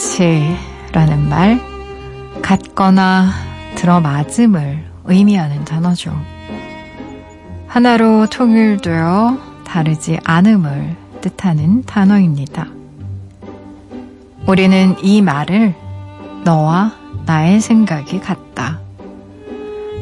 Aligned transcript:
일치라는 0.00 1.28
말, 1.28 1.60
같거나 2.40 3.30
들어맞음을 3.74 4.82
의미하는 5.04 5.64
단어죠. 5.66 6.18
하나로 7.66 8.26
통일되어 8.26 9.38
다르지 9.64 10.18
않음을 10.24 10.96
뜻하는 11.20 11.82
단어입니다. 11.82 12.66
우리는 14.46 14.96
이 15.02 15.20
말을 15.20 15.74
너와 16.44 16.92
나의 17.26 17.60
생각이 17.60 18.20
같다. 18.20 18.80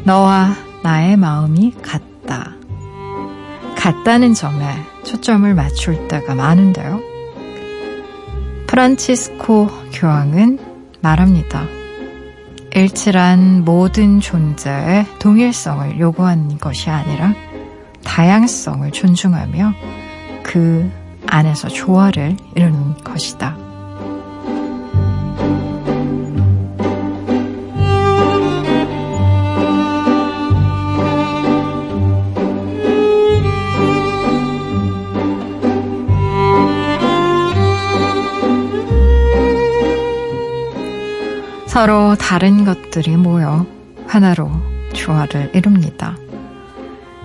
너와 0.05 0.55
나의 0.85 1.17
마음이 1.17 1.75
같다. 1.83 2.53
같다는 3.77 4.33
점에 4.35 4.65
초점을 5.05 5.53
맞출 5.55 6.07
때가 6.07 6.37
많은데요. 6.37 7.08
프란치스코 8.69 9.67
교황은 9.95 10.59
말합니다. 11.01 11.65
일치란 12.75 13.65
모든 13.65 14.21
존재의 14.21 15.07
동일성을 15.19 15.99
요구하는 15.99 16.59
것이 16.59 16.91
아니라 16.91 17.35
다양성을 18.05 18.89
존중하며 18.93 19.73
그 20.43 20.89
안에서 21.27 21.69
조화를 21.69 22.37
이루는 22.55 22.99
것이다. 23.03 23.68
서로 41.79 42.17
다른 42.17 42.65
것들이 42.65 43.17
모여 43.17 43.65
하나로 44.09 44.51
조화를 44.95 45.53
이룹니다. 45.55 46.17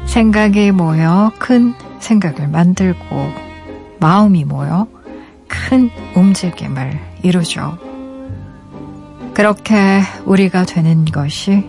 생각이 0.05 0.69
모여 0.69 1.31
큰 1.39 1.73
생각을 1.99 2.49
만들고 2.49 3.33
마음이 3.99 4.45
모여 4.45 4.85
큰 5.47 5.89
움직임을 6.15 6.99
이루죠. 7.23 7.79
그렇게 9.33 10.03
우리가 10.25 10.65
되는 10.65 11.03
것이 11.05 11.67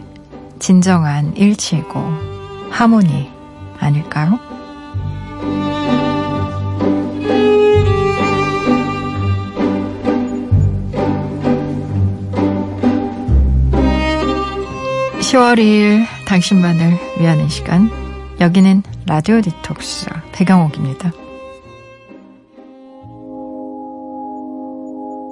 진정한 0.59 1.35
일치고 1.39 1.99
하모니 2.69 3.31
아닐까요? 3.81 4.39
10월 15.35 15.59
2일 15.59 16.07
당신만을 16.27 16.97
위하는 17.19 17.49
시간 17.49 17.91
여기는 18.39 18.85
라디오 19.07 19.41
디톡스 19.41 20.07
배경옥입니다. 20.31 21.11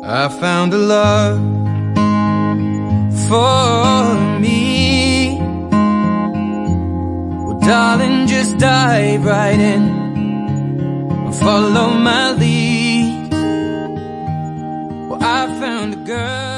I 0.05 0.27
found 0.27 0.75
a 0.75 0.83
love 0.83 1.41
for 3.27 4.17
me. 4.41 5.39
Well, 7.47 7.61
darling, 7.61 8.27
just 8.27 8.59
dive 8.59 9.25
right 9.25 9.61
in. 9.61 11.31
Follow 11.35 11.95
my 11.95 12.33
lead. 12.33 13.31
Well, 15.09 15.23
I 15.23 15.47
found 15.61 15.95
a 15.95 16.05
girl. 16.05 16.52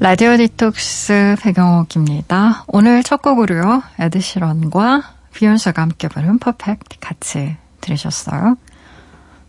라디오 0.00 0.36
디톡스 0.36 1.36
백영옥입니다. 1.40 2.64
오늘 2.66 3.02
첫 3.04 3.22
곡으로요. 3.22 3.82
에드시런과 3.98 5.02
비욘세가 5.32 5.80
함께 5.80 6.08
부른 6.08 6.38
Perfect 6.40 6.98
같이 7.00 7.56
들으셨어요. 7.80 8.56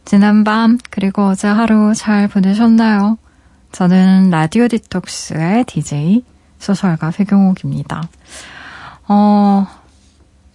지난 0.05 0.43
밤 0.43 0.77
그리고 0.91 1.25
어제 1.25 1.47
하루 1.47 1.93
잘 1.95 2.27
보내셨나요? 2.27 3.17
저는 3.71 4.29
라디오 4.29 4.67
디톡스의 4.67 5.65
DJ 5.65 6.23
소설가 6.59 7.09
백영옥입니다. 7.09 8.03
어, 9.07 9.67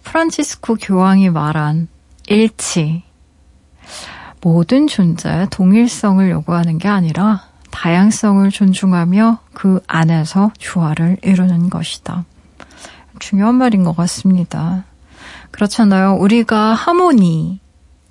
프란치스코 0.03 0.75
교황이 0.75 1.29
말한 1.29 1.89
일치. 2.27 3.03
모든 4.41 4.87
존재의 4.87 5.47
동일성을 5.51 6.27
요구하는 6.31 6.77
게 6.77 6.87
아니라 6.87 7.50
다양성을 7.71 8.49
존중하며 8.49 9.39
그 9.53 9.81
안에서 9.87 10.51
조화를 10.59 11.17
이루는 11.23 11.69
것이다. 11.69 12.25
중요한 13.19 13.55
말인 13.55 13.83
것 13.83 13.95
같습니다. 13.95 14.83
그렇잖아요. 15.51 16.15
우리가 16.15 16.73
하모니, 16.73 17.59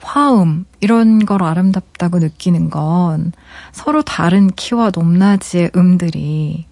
화음, 0.02 0.64
이런 0.80 1.24
걸 1.26 1.42
아름답다고 1.42 2.18
느끼는 2.18 2.70
건 2.70 3.32
서로 3.72 4.02
다른 4.02 4.48
키와 4.48 4.90
높낮이의 4.94 5.72
음들이 5.76 6.66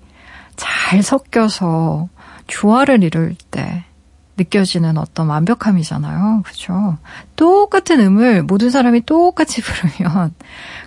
잘 0.56 1.03
섞여서 1.03 2.09
조화를 2.47 3.03
이룰 3.04 3.37
때 3.50 3.84
느껴지는 4.38 4.97
어떤 4.97 5.28
완벽함이잖아요. 5.28 6.43
그죠? 6.44 6.97
똑같은 7.37 8.00
음을 8.00 8.44
모든 8.44 8.71
사람이 8.71 9.04
똑같이 9.04 9.60
부르면 9.62 10.34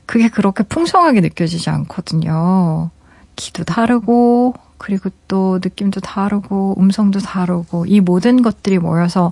그게 0.05 0.29
그렇게 0.29 0.63
풍성하게 0.63 1.21
느껴지지 1.21 1.69
않거든요. 1.69 2.89
키도 3.35 3.63
다르고, 3.63 4.55
그리고 4.77 5.09
또 5.27 5.59
느낌도 5.63 6.01
다르고, 6.01 6.75
음성도 6.79 7.19
다르고, 7.19 7.85
이 7.85 7.99
모든 7.99 8.41
것들이 8.41 8.79
모여서 8.79 9.31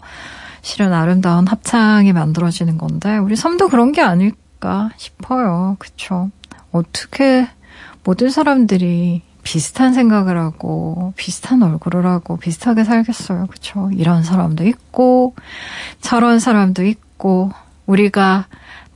실은 0.61 0.93
아름다운 0.93 1.47
합창이 1.47 2.13
만들어지는 2.13 2.77
건데, 2.77 3.17
우리 3.17 3.35
삶도 3.35 3.69
그런 3.69 3.91
게 3.91 4.01
아닐까 4.01 4.89
싶어요. 4.97 5.75
그쵸? 5.79 6.29
어떻게 6.71 7.47
모든 8.03 8.29
사람들이 8.29 9.21
비슷한 9.43 9.93
생각을 9.93 10.37
하고, 10.37 11.13
비슷한 11.15 11.63
얼굴을 11.63 12.05
하고, 12.05 12.37
비슷하게 12.37 12.83
살겠어요. 12.83 13.47
그쵸? 13.47 13.89
이런 13.93 14.23
사람도 14.23 14.65
있고, 14.67 15.35
저런 16.01 16.39
사람도 16.39 16.83
있고, 16.85 17.51
우리가 17.85 18.45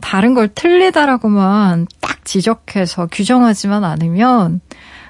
다른 0.01 0.33
걸 0.33 0.49
틀리다라고만 0.49 1.87
딱 2.01 2.25
지적해서 2.25 3.07
규정하지만 3.07 3.83
않으면 3.83 4.61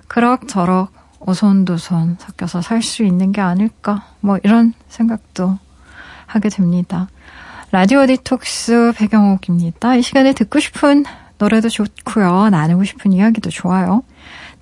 그럭저럭 0.08 0.92
오손도손 1.20 2.18
섞여서 2.20 2.62
살 2.62 2.82
수 2.84 3.04
있는 3.04 3.32
게 3.32 3.42
아닐까 3.42 4.06
뭐 4.20 4.38
이런 4.44 4.74
생각도 4.90 5.58
하게 6.28 6.50
됩니다. 6.50 7.08
라디오 7.72 8.06
디톡스 8.06 8.94
배경옥입니다. 8.96 9.96
이 9.96 10.02
시간에 10.02 10.34
듣고 10.34 10.60
싶은 10.60 11.06
노래도 11.40 11.70
좋고요. 11.70 12.50
나누고 12.50 12.84
싶은 12.84 13.14
이야기도 13.14 13.50
좋아요. 13.50 14.04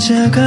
혼자가 0.00 0.40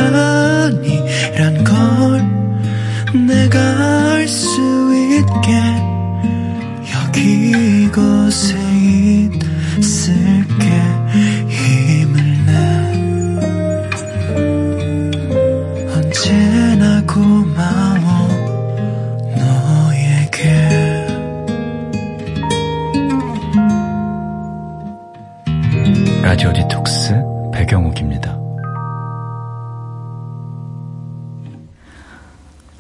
아니란 0.66 1.64
걸 1.64 3.24
내가 3.28 4.14
알 4.16 4.28
수 4.28 4.60
있게 4.96 5.54
여기 6.92 7.84
이곳에 7.84 8.58
있을 9.78 10.23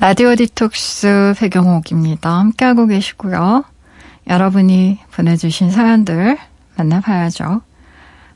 라디오 0.03 0.35
디톡스 0.35 1.35
배경옥입니다. 1.37 2.29
함께하고 2.29 2.87
계시고요. 2.87 3.63
여러분이 4.27 4.99
보내주신 5.15 5.71
사연들 5.71 6.37
만나봐야죠. 6.75 7.61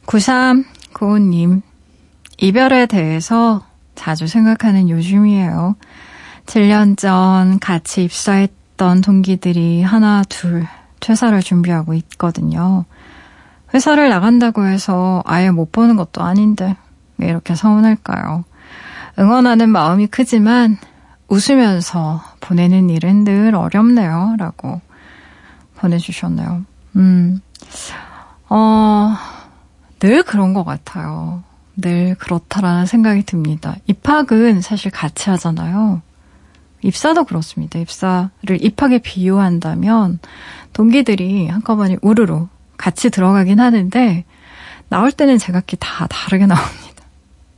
9395님, 0.05 1.61
이별에 2.37 2.85
대해서 2.85 3.65
자주 3.95 4.27
생각하는 4.27 4.89
요즘이에요. 4.89 5.75
7년 6.45 6.97
전 6.97 7.59
같이 7.59 8.05
입사했던 8.05 9.01
동기들이 9.01 9.83
하나, 9.83 10.23
둘 10.29 10.65
퇴사를 11.01 11.37
준비하고 11.41 11.95
있거든요. 11.95 12.85
회사를 13.73 14.07
나간다고 14.07 14.65
해서 14.65 15.21
아예 15.25 15.51
못 15.51 15.73
보는 15.73 15.97
것도 15.97 16.23
아닌데 16.23 16.77
왜 17.17 17.27
이렇게 17.27 17.55
서운할까요? 17.55 18.45
응원하는 19.19 19.67
마음이 19.69 20.07
크지만 20.07 20.77
웃으면서 21.27 22.21
보내는 22.39 22.89
일은 22.89 23.23
늘 23.23 23.55
어렵네요. 23.55 24.35
라고 24.37 24.81
보내주셨네요. 25.75 26.65
음, 26.95 27.41
어, 28.49 29.15
늘 29.99 30.23
그런 30.23 30.53
것 30.53 30.63
같아요. 30.63 31.43
늘 31.75 32.15
그렇다라는 32.15 32.85
생각이 32.85 33.23
듭니다. 33.23 33.75
입학은 33.85 34.61
사실 34.61 34.89
같이 34.89 35.29
하잖아요. 35.29 36.01
입사도 36.81 37.23
그렇습니다. 37.25 37.79
입사를 37.79 38.29
입학에 38.59 38.99
비유한다면 38.99 40.19
동기들이 40.73 41.47
한꺼번에 41.47 41.97
우르르 42.01 42.47
같이 42.77 43.09
들어가긴 43.09 43.59
하는데 43.59 44.25
나올 44.89 45.11
때는 45.11 45.37
제각기 45.37 45.77
다 45.79 46.07
다르게 46.07 46.45
나옵니다. 46.47 46.86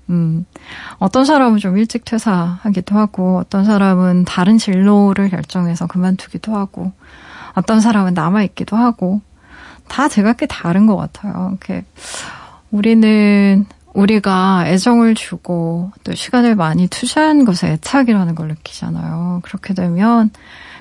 음, 0.10 0.46
어떤 0.98 1.26
사람은 1.26 1.60
좀 1.60 1.78
일찍 1.78 2.06
퇴사하기도 2.06 2.98
하고, 2.98 3.38
어떤 3.38 3.64
사람은 3.64 4.26
다른 4.26 4.58
진로를 4.58 5.30
결정해서 5.30 5.88
그만두기도 5.88 6.56
하고, 6.56 6.92
어떤 7.54 7.80
사람은 7.80 8.14
남아있기도 8.14 8.76
하고, 8.76 9.22
다 9.88 10.08
제각기 10.08 10.48
다른 10.48 10.86
것 10.86 10.96
같아요. 10.96 11.50
이렇게, 11.52 11.86
우리는 12.72 13.66
우리가 13.94 14.68
애정을 14.68 15.16
주고 15.16 15.92
또 16.04 16.14
시간을 16.14 16.56
많이 16.56 16.88
투자한 16.88 17.44
것에 17.44 17.72
애착이라는 17.74 18.36
걸 18.36 18.50
느끼잖아요. 18.50 19.42
그렇게 19.44 19.74
되면 19.74 20.30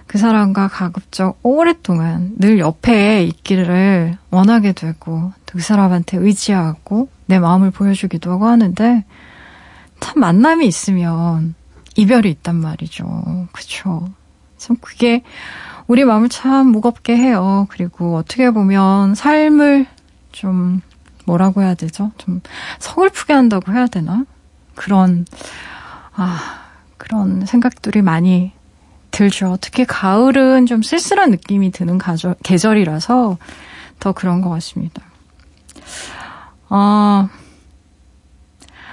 그 0.06 0.18
사람과 0.18 0.68
가급적 0.68 1.38
오랫동안 1.42 2.32
늘 2.36 2.58
옆에 2.58 3.24
있기를 3.24 4.16
원하게 4.30 4.72
되고 4.72 5.32
또 5.46 5.58
그 5.58 5.60
사람한테 5.60 6.18
의지하고 6.18 7.08
내 7.26 7.38
마음을 7.38 7.70
보여주기도 7.70 8.30
하고 8.30 8.46
하는데 8.46 9.04
참 10.00 10.20
만남이 10.20 10.66
있으면 10.66 11.54
이별이 11.96 12.30
있단 12.30 12.56
말이죠. 12.56 13.48
그쵸. 13.52 14.08
참 14.56 14.76
그게 14.80 15.22
우리 15.86 16.04
마음을 16.04 16.28
참 16.28 16.68
무겁게 16.68 17.16
해요. 17.16 17.66
그리고 17.70 18.16
어떻게 18.16 18.50
보면 18.50 19.14
삶을 19.14 19.86
좀 20.32 20.80
뭐라고 21.24 21.62
해야 21.62 21.74
되죠? 21.74 22.12
좀 22.18 22.40
서글프게 22.78 23.32
한다고 23.32 23.72
해야 23.72 23.86
되나? 23.86 24.24
그런, 24.74 25.26
아, 26.14 26.60
그런 26.96 27.44
생각들이 27.46 28.02
많이 28.02 28.52
들죠. 29.10 29.58
특히 29.60 29.84
가을은 29.84 30.66
좀 30.66 30.82
쓸쓸한 30.82 31.30
느낌이 31.30 31.70
드는 31.70 31.98
가절, 31.98 32.34
계절이라서 32.42 33.38
더 33.98 34.12
그런 34.12 34.40
것 34.40 34.50
같습니다. 34.50 35.02
아, 36.68 37.28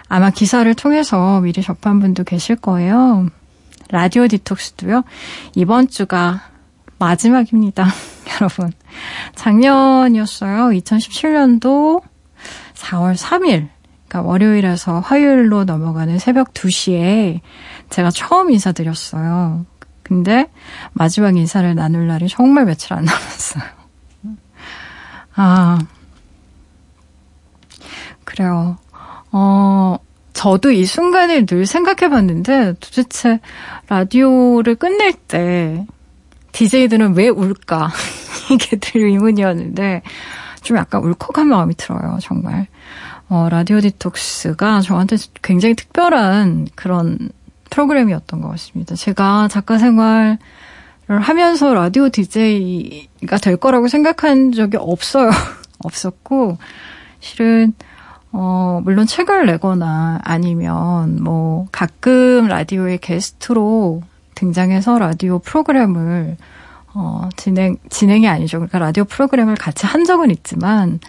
아마 0.07 0.30
기사를 0.30 0.72
통해서 0.75 1.42
미리 1.42 1.62
접한 1.62 2.00
분도 2.00 2.24
계실 2.24 2.56
거예요. 2.56 3.28
라디오 3.90 4.28
디톡스도요, 4.28 5.04
이번 5.56 5.88
주가 5.88 6.42
마지막입니다. 6.98 7.86
여러분. 8.36 8.72
작년이었어요. 9.36 10.69
2017년도 10.69 12.02
4월 12.74 13.16
3일, 13.16 13.69
그러니까 14.07 14.22
월요일에서 14.22 15.00
화요일로 15.00 15.66
넘어가는 15.66 16.18
새벽 16.19 16.54
2시에 16.54 17.42
제가 17.90 18.12
처음 18.12 18.51
인사드렸어요. 18.51 19.66
근데 20.04 20.50
마지막 20.94 21.36
인사를 21.36 21.74
나눌 21.75 22.08
날이 22.08 22.28
정말 22.30 22.66
며칠 22.66 22.94
안 22.94 23.06
남았어요. 23.06 23.63
아, 25.36 25.80
그래요. 28.24 28.78
어, 29.38 29.98
저도 30.32 30.72
이 30.72 30.86
순간을 30.86 31.46
늘 31.46 31.66
생각해 31.66 32.10
봤는데 32.10 32.76
도대체 32.80 33.42
라디오를 33.90 34.76
끝낼 34.76 35.12
때 35.12 35.86
DJ들은 36.54 37.16
왜 37.16 37.28
울까? 37.28 37.92
이게 38.50 38.78
늘 38.78 39.08
의문이었는데 39.08 40.04
좀 40.62 40.78
약간 40.78 41.04
울컥한 41.04 41.50
마음이 41.50 41.76
들어요, 41.76 42.18
정말. 42.22 42.68
어, 43.28 43.50
라디오 43.50 43.82
디톡스가 43.82 44.80
저한테 44.80 45.18
굉장히 45.42 45.76
특별한 45.76 46.70
그런 46.76 47.30
프로그램이었던 47.70 48.40
것 48.40 48.48
같습니다. 48.52 48.96
제가 48.96 49.50
작가 49.50 49.78
생활을 49.78 50.38
하면서 51.10 51.74
라디오 51.74 52.08
DJ가 52.08 53.38
될 53.42 53.58
거라고 53.58 53.90
생각한 53.90 54.54
적이 54.54 54.78
없어요. 54.78 55.30
없었고, 55.84 56.58
실은, 57.20 57.74
어, 58.38 58.82
물론 58.84 59.08
책을 59.08 59.46
내거나 59.46 60.20
아니면 60.22 61.24
뭐 61.24 61.68
가끔 61.72 62.48
라디오의 62.48 62.98
게스트로 62.98 64.02
등장해서 64.36 65.00
라디오 65.00 65.40
프로그램을 65.40 66.36
어, 66.94 67.30
진행, 67.38 67.78
진행이 67.90 68.28
아니죠. 68.28 68.58
그러니까 68.58 68.80
라디오 68.80 69.06
프로그램을 69.06 69.56
같이 69.56 69.86
한 69.86 70.04
적은 70.04 70.32
있지만, 70.32 71.00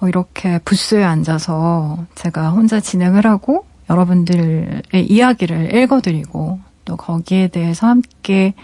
어, 0.00 0.08
이렇게 0.08 0.58
부스에 0.64 1.04
앉아서 1.04 2.04
제가 2.16 2.50
혼자 2.50 2.80
진행을 2.80 3.26
하고 3.26 3.64
여러분들의 3.88 4.82
이야기를 4.94 5.74
읽어드리고 5.74 6.60
또 6.84 6.96
거기에 6.96 7.48
대해서 7.48 7.86
함께 7.86 8.54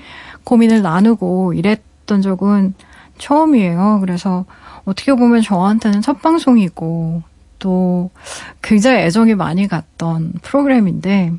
고민을 0.44 0.82
나누고 0.82 1.54
이랬던 1.54 2.22
적은 2.22 2.74
처음이에요. 3.18 3.98
그래서 4.00 4.44
어떻게 4.84 5.14
보면 5.14 5.42
저한테는 5.42 6.00
첫 6.00 6.20
방송이고 6.20 7.22
또 7.62 8.10
굉장히 8.60 8.98
애정이 8.98 9.36
많이 9.36 9.68
갔던 9.68 10.32
프로그램인데 10.42 11.32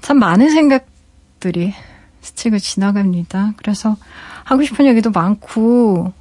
참 0.00 0.18
많은 0.18 0.50
생각들이 0.50 1.72
스치고 2.20 2.58
지나갑니다. 2.58 3.52
그래서 3.56 3.96
하고 4.42 4.64
싶은 4.64 4.86
얘기도 4.86 5.12
많고 5.12 6.12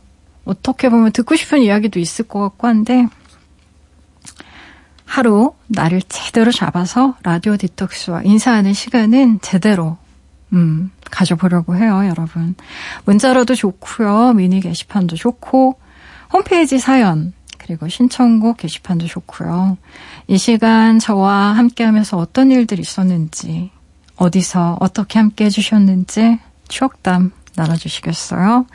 어떻게 0.45 0.89
보면 0.89 1.11
듣고 1.11 1.35
싶은 1.35 1.63
이야기도 1.63 1.99
있을 1.99 2.27
것 2.27 2.39
같고 2.39 2.67
한데 2.67 3.07
하루 5.05 5.53
나를 5.67 6.03
제대로 6.07 6.51
잡아서 6.51 7.15
라디오 7.23 7.57
디톡스와 7.57 8.21
인사하는 8.23 8.73
시간은 8.73 9.39
제대로 9.41 9.97
음, 10.53 10.91
가져보려고 11.09 11.75
해요, 11.75 12.05
여러분. 12.07 12.53
문자로도 13.05 13.55
좋고요. 13.55 14.33
미니 14.33 14.59
게시판도 14.59 15.15
좋고 15.15 15.79
홈페이지 16.31 16.77
사연 16.77 17.33
그리고 17.65 17.87
신청곡 17.87 18.57
게시판도 18.57 19.07
좋고요. 19.07 19.77
이 20.27 20.37
시간 20.37 20.99
저와 20.99 21.53
함께 21.53 21.83
하면서 21.83 22.15
어떤 22.15 22.51
일들이 22.51 22.81
있었는지 22.81 23.71
어디서 24.17 24.77
어떻게 24.79 25.17
함께 25.17 25.45
해주셨는지 25.45 26.39
추억담 26.67 27.31
나눠주시겠어요? 27.55 28.67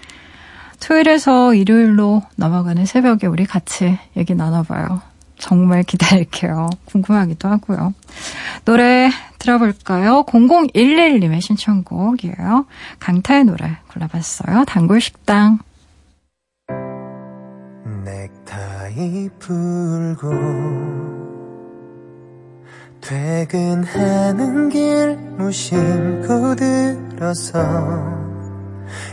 토요일에서 0.80 1.54
일요일로 1.54 2.22
넘어가는 2.34 2.84
새벽에 2.84 3.28
우리 3.28 3.46
같이 3.46 3.96
얘기 4.16 4.34
나눠봐요. 4.34 5.02
정말 5.38 5.84
기다릴게요. 5.84 6.68
궁금하기도 6.86 7.48
하고요. 7.48 7.94
노래 8.64 9.10
들어볼까요? 9.38 10.24
0011님의 10.24 11.40
신청곡이에요. 11.40 12.66
강타의 12.98 13.44
노래 13.44 13.76
골라봤어요. 13.92 14.64
단골식당. 14.64 15.60
넥타이 18.04 19.28
풀고 19.38 20.30
퇴근하는 23.00 24.68
길 24.68 25.16
무심코 25.36 26.54
들어서 26.54 28.20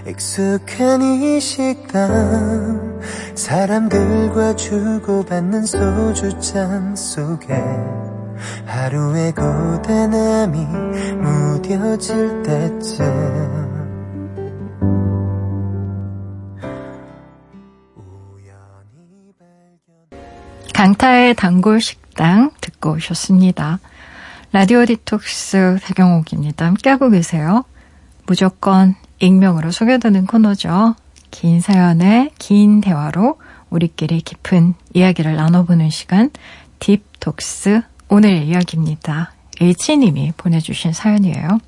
익숙한 0.08 1.02
이 1.02 1.40
식당 1.40 3.00
사람들과 3.36 4.56
주고받는 4.56 5.66
소주잔 5.66 6.96
속에 6.96 7.54
하루의 8.66 9.34
고단함이 9.34 10.66
무뎌질 11.16 12.44
때쯤 12.44 13.67
강타의 20.88 21.36
단골 21.36 21.82
식당 21.82 22.52
듣고 22.62 22.92
오셨습니다. 22.92 23.80
라디오 24.54 24.86
디톡스 24.86 25.80
배경옥입니다. 25.84 26.66
함께하고 26.66 27.10
계세요. 27.10 27.66
무조건 28.26 28.96
익명으로 29.20 29.72
소개되는 29.72 30.26
코너죠. 30.28 30.96
긴 31.30 31.60
사연의 31.60 32.32
긴 32.40 32.80
대화로 32.80 33.38
우리끼리 33.70 34.22
깊은 34.22 34.76
이야기를 34.94 35.36
나눠보는 35.36 35.90
시간 35.90 36.30
딥톡스 36.80 37.82
오늘 38.08 38.44
이야기입니다. 38.44 39.34
H님이 39.60 40.32
보내주신 40.38 40.94
사연이에요. 40.94 41.60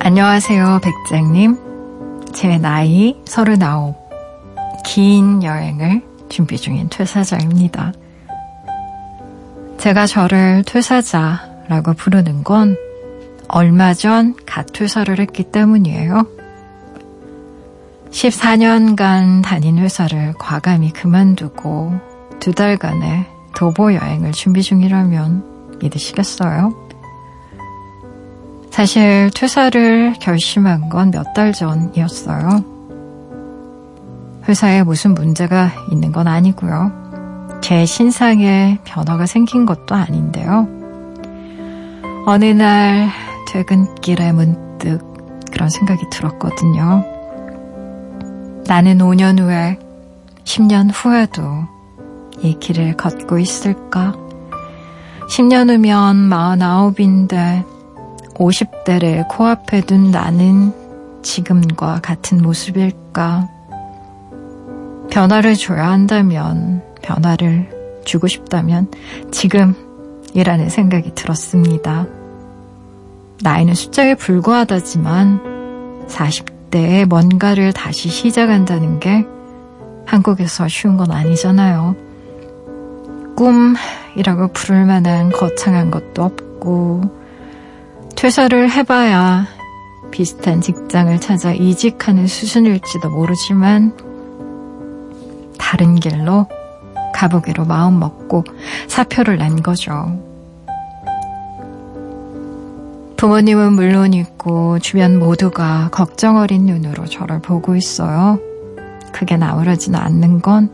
안녕하세요, 0.00 0.80
백장님. 0.82 1.56
제 2.32 2.58
나이 2.58 3.16
39. 3.26 3.94
긴 4.84 5.42
여행을 5.42 6.02
준비 6.28 6.58
중인 6.58 6.88
퇴사자입니다. 6.90 7.92
제가 9.78 10.06
저를 10.06 10.62
퇴사자라고 10.66 11.94
부르는 11.94 12.44
건 12.44 12.76
얼마 13.48 13.94
전 13.94 14.34
갓 14.46 14.66
퇴사를 14.72 15.18
했기 15.18 15.44
때문이에요. 15.44 16.26
14년간 18.10 19.42
다닌 19.42 19.78
회사를 19.78 20.34
과감히 20.38 20.92
그만두고 20.92 21.92
두 22.40 22.52
달간의 22.52 23.26
도보 23.56 23.94
여행을 23.94 24.32
준비 24.32 24.62
중이라면 24.62 25.78
믿으시겠어요? 25.80 26.83
사실 28.74 29.30
퇴사를 29.32 30.14
결심한 30.18 30.88
건 30.88 31.12
몇 31.12 31.32
달 31.32 31.52
전이었어요. 31.52 32.64
회사에 34.48 34.82
무슨 34.82 35.14
문제가 35.14 35.70
있는 35.92 36.10
건 36.10 36.26
아니고요. 36.26 36.90
제 37.60 37.86
신상에 37.86 38.80
변화가 38.82 39.26
생긴 39.26 39.64
것도 39.64 39.94
아닌데요. 39.94 40.66
어느 42.26 42.46
날 42.46 43.10
퇴근길에 43.46 44.32
문득 44.32 44.98
그런 45.52 45.70
생각이 45.70 46.02
들었거든요. 46.10 47.04
나는 48.66 48.98
5년 48.98 49.38
후에, 49.38 49.78
10년 50.42 50.90
후에도 50.92 51.42
이 52.40 52.58
길을 52.58 52.96
걷고 52.96 53.38
있을까? 53.38 54.14
10년 55.30 55.70
후면 55.70 56.28
49인데 56.28 57.73
50대를 58.34 59.28
코앞에 59.28 59.82
둔 59.82 60.10
나는 60.10 60.72
지금과 61.22 62.00
같은 62.02 62.42
모습일까? 62.42 63.48
변화를 65.10 65.54
줘야 65.54 65.90
한다면, 65.90 66.82
변화를 67.02 67.70
주고 68.04 68.26
싶다면 68.26 68.88
지금이라는 69.30 70.68
생각이 70.68 71.14
들었습니다. 71.14 72.06
나이는 73.42 73.74
숫자에 73.74 74.14
불과하다지만 74.14 76.06
40대에 76.08 77.06
뭔가를 77.06 77.72
다시 77.72 78.08
시작한다는 78.08 79.00
게 79.00 79.24
한국에서 80.06 80.68
쉬운 80.68 80.96
건 80.96 81.10
아니잖아요. 81.10 81.94
꿈이라고 83.36 84.48
부를 84.52 84.84
만한 84.84 85.30
거창한 85.30 85.90
것도 85.90 86.22
없고, 86.22 87.23
퇴사를 88.16 88.70
해봐야 88.70 89.46
비슷한 90.10 90.60
직장을 90.60 91.20
찾아 91.20 91.52
이직하는 91.52 92.26
수준일지도 92.26 93.10
모르지만 93.10 93.96
다른 95.58 95.96
길로 95.96 96.46
가보기로 97.12 97.64
마음 97.64 97.98
먹고 97.98 98.44
사표를 98.88 99.38
낸 99.38 99.62
거죠. 99.62 100.18
부모님은 103.16 103.72
물론있고 103.72 104.78
주변 104.80 105.18
모두가 105.18 105.88
걱정 105.90 106.36
어린 106.36 106.66
눈으로 106.66 107.06
저를 107.06 107.40
보고 107.40 107.74
있어요. 107.74 108.38
그게 109.12 109.36
나오려지는 109.36 109.98
않는 109.98 110.42
건 110.42 110.70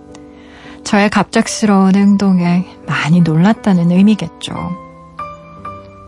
저의 0.85 1.11
갑작스러운 1.11 1.95
행동에 1.95 2.67
많이 2.87 3.21
놀랐다는 3.21 3.91
의미겠죠. 3.91 4.90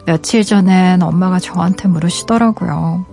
며칠 0.05 0.45
전엔 0.45 1.03
엄마가 1.03 1.39
저한테 1.39 1.89
물으시더라고요. 1.89 3.07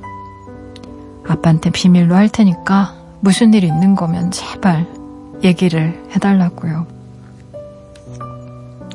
아빠한테 1.28 1.70
비밀로 1.70 2.16
할 2.16 2.30
테니까 2.30 2.96
무슨 3.20 3.54
일 3.54 3.64
있는 3.64 3.96
거면 3.96 4.32
제발 4.32 4.88
얘기를 5.44 6.04
해달라고요. 6.16 6.88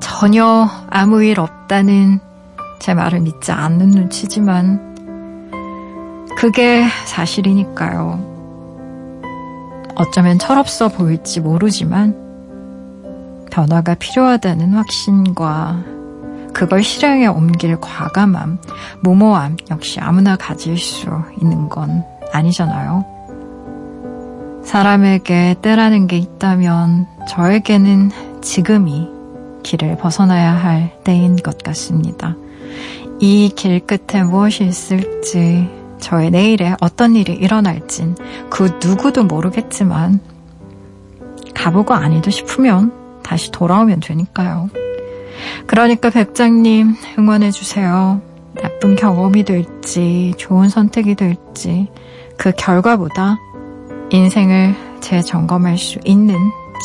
전혀 0.00 0.68
아무 0.90 1.22
일 1.22 1.38
없다는 1.40 2.20
제 2.80 2.94
말을 2.94 3.20
믿지 3.20 3.52
않는 3.52 3.90
눈치지만 3.90 4.94
그게 6.36 6.84
사실이니까요. 7.06 8.32
어쩌면 9.94 10.38
철없어 10.38 10.88
보일지 10.88 11.40
모르지만 11.40 12.22
변화가 13.50 13.94
필요하다는 13.94 14.74
확신과 14.74 15.93
그걸 16.54 16.82
실행에 16.82 17.26
옮길 17.26 17.76
과감함, 17.80 18.58
모모함 19.00 19.56
역시 19.70 20.00
아무나 20.00 20.37
가질 20.37 20.78
수 20.78 21.08
있는 21.40 21.68
건 21.68 22.04
아니잖아요. 22.32 23.04
사람에게 24.64 25.56
때라는 25.61 26.06
게 26.06 26.16
있다면 26.16 27.06
저에게는 27.28 28.11
지금이 28.40 29.08
길을 29.62 29.96
벗어나야 29.99 30.52
할 30.52 31.02
때인 31.04 31.37
것 31.37 31.58
같습니다. 31.58 32.37
이 33.20 33.50
길 33.54 33.80
끝에 33.80 34.23
무엇이 34.23 34.64
있을지, 34.64 35.68
저의 35.99 36.30
내일에 36.30 36.75
어떤 36.80 37.16
일이 37.16 37.32
일어날진 37.32 38.16
그 38.50 38.78
누구도 38.82 39.25
모르겠지만, 39.25 40.20
가보고 41.54 41.94
아니도 41.94 42.30
싶으면 42.30 42.92
다시 43.23 43.50
돌아오면 43.50 44.00
되니까요. 44.00 44.68
그러니까 45.66 46.11
백장님 46.11 46.94
응원해주세요. 47.18 48.20
나쁜 48.54 48.96
경험이 48.96 49.44
될지 49.44 50.32
좋은 50.37 50.68
선택이 50.68 51.14
될지 51.14 51.88
그 52.37 52.52
결과보다 52.56 53.38
인생을 54.11 54.75
재점검할 55.00 55.76
수 55.78 55.99
있는 56.04 56.37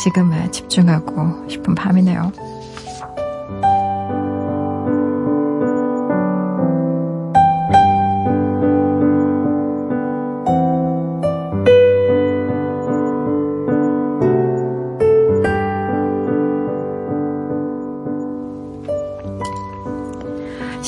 지금에 0.02 0.50
집중하고 0.50 1.48
싶은 1.48 1.74
밤이네요. 1.74 2.32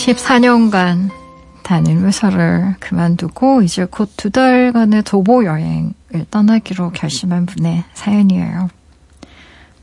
14년간 0.03 1.11
다닌 1.63 2.05
회사를 2.05 2.75
그만두고 2.81 3.63
이제 3.63 3.85
곧 3.85 4.11
두 4.17 4.31
달간의 4.31 5.05
도보 5.05 5.45
여행을 5.45 5.95
떠나기로 6.31 6.91
결심한 6.91 7.47
분의 7.47 7.85
사연이에요. 7.95 8.69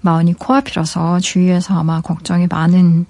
마흔이 0.02 0.34
코앞이라서 0.34 1.20
주위에서 1.20 1.80
아마 1.80 2.02
걱정이 2.02 2.48
많은 2.48 3.06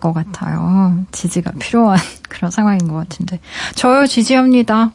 것 0.00 0.12
같아요. 0.12 1.04
지지가 1.12 1.52
필요한 1.58 1.98
그런 2.28 2.50
상황인 2.50 2.88
것 2.88 2.94
같은데. 2.94 3.40
저요, 3.74 4.06
지지합니다. 4.06 4.92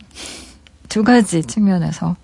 두 0.90 1.04
가지 1.04 1.44
측면에서. 1.44 2.16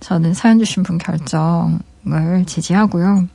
저는 0.00 0.34
사연 0.34 0.58
주신 0.58 0.82
분 0.82 0.98
결정을 0.98 2.44
지지하고요. 2.46 3.26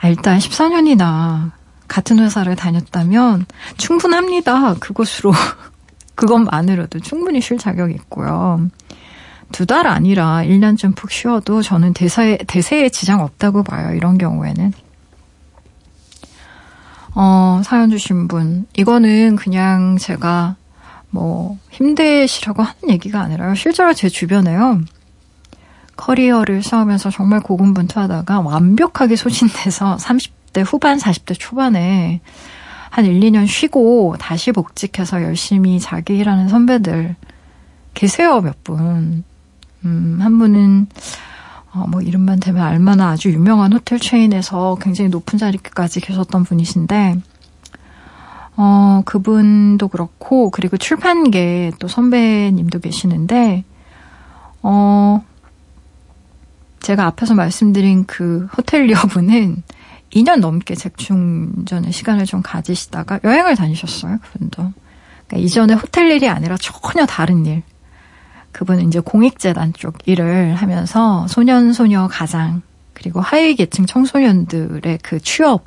아, 0.00 0.08
일단 0.08 0.38
14년이나 0.38 1.52
같은 1.88 2.18
회사를 2.18 2.56
다녔다면 2.56 3.46
충분합니다. 3.76 4.74
그것으로. 4.74 5.32
그것만으로도 6.16 7.00
충분히 7.00 7.40
쉴 7.42 7.58
자격이 7.58 7.94
있고요. 7.94 8.68
두 9.52 9.66
달 9.66 9.86
아니라 9.86 10.42
1년쯤 10.42 10.96
푹 10.96 11.10
쉬어도 11.10 11.62
저는 11.62 11.92
대사에, 11.92 12.38
대세에 12.46 12.88
지장 12.88 13.20
없다고 13.20 13.62
봐요. 13.62 13.94
이런 13.94 14.18
경우에는. 14.18 14.72
어, 17.14 17.62
사연 17.64 17.90
주신 17.90 18.28
분. 18.28 18.66
이거는 18.76 19.36
그냥 19.36 19.96
제가 19.98 20.56
뭐 21.10 21.58
힘드시라고 21.70 22.62
하는 22.62 22.90
얘기가 22.90 23.20
아니라요. 23.20 23.54
실제로 23.54 23.94
제 23.94 24.08
주변에요. 24.08 24.80
커리어를 25.96 26.62
쌓으면서 26.62 27.10
정말 27.10 27.40
고군분투하다가 27.40 28.40
완벽하게 28.40 29.16
소진돼서 29.16 29.96
30 29.98 30.35
30대 30.56 30.64
후반, 30.66 30.96
40대 30.96 31.38
초반에 31.38 32.20
한 32.88 33.04
1, 33.04 33.20
2년 33.20 33.46
쉬고 33.46 34.16
다시 34.18 34.52
복직해서 34.52 35.22
열심히 35.22 35.78
자기 35.78 36.16
일하는 36.16 36.48
선배들 36.48 37.14
계세요, 37.92 38.40
몇 38.40 38.64
분. 38.64 39.24
음, 39.84 40.18
한 40.20 40.38
분은, 40.38 40.86
어, 41.72 41.84
뭐, 41.88 42.00
이름만 42.00 42.40
대면 42.40 42.62
알만한 42.62 43.08
아주 43.08 43.30
유명한 43.30 43.72
호텔 43.72 43.98
체인에서 43.98 44.78
굉장히 44.80 45.10
높은 45.10 45.38
자리까지 45.38 46.00
계셨던 46.00 46.44
분이신데, 46.44 47.20
어, 48.56 49.02
그분도 49.04 49.88
그렇고, 49.88 50.50
그리고 50.50 50.78
출판계 50.78 51.72
또 51.78 51.88
선배님도 51.88 52.80
계시는데, 52.80 53.64
어, 54.62 55.22
제가 56.80 57.04
앞에서 57.06 57.34
말씀드린 57.34 58.04
그 58.06 58.48
호텔리어분은 58.56 59.62
2년 60.12 60.40
넘게 60.40 60.74
책충전의 60.74 61.92
시간을 61.92 62.26
좀 62.26 62.42
가지시다가 62.42 63.20
여행을 63.24 63.56
다니셨어요, 63.56 64.18
그분도. 64.18 64.72
그러니까 65.26 65.36
이전에 65.36 65.74
호텔 65.74 66.10
일이 66.10 66.28
아니라 66.28 66.56
전혀 66.56 67.06
다른 67.06 67.44
일. 67.46 67.62
그분은 68.52 68.88
이제 68.88 69.00
공익재단 69.00 69.74
쪽 69.74 69.98
일을 70.08 70.54
하면서 70.54 71.26
소년, 71.28 71.72
소녀, 71.72 72.08
가장, 72.08 72.62
그리고 72.94 73.20
하위계층 73.20 73.84
청소년들의 73.86 74.98
그 75.02 75.20
취업, 75.20 75.66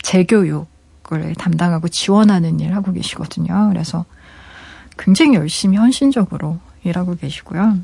재교육, 0.00 0.68
을 1.12 1.34
담당하고 1.36 1.86
지원하는 1.86 2.58
일 2.58 2.74
하고 2.74 2.92
계시거든요. 2.92 3.68
그래서 3.68 4.04
굉장히 4.98 5.34
열심히 5.34 5.76
헌신적으로 5.76 6.58
일하고 6.82 7.14
계시고요. 7.14 7.78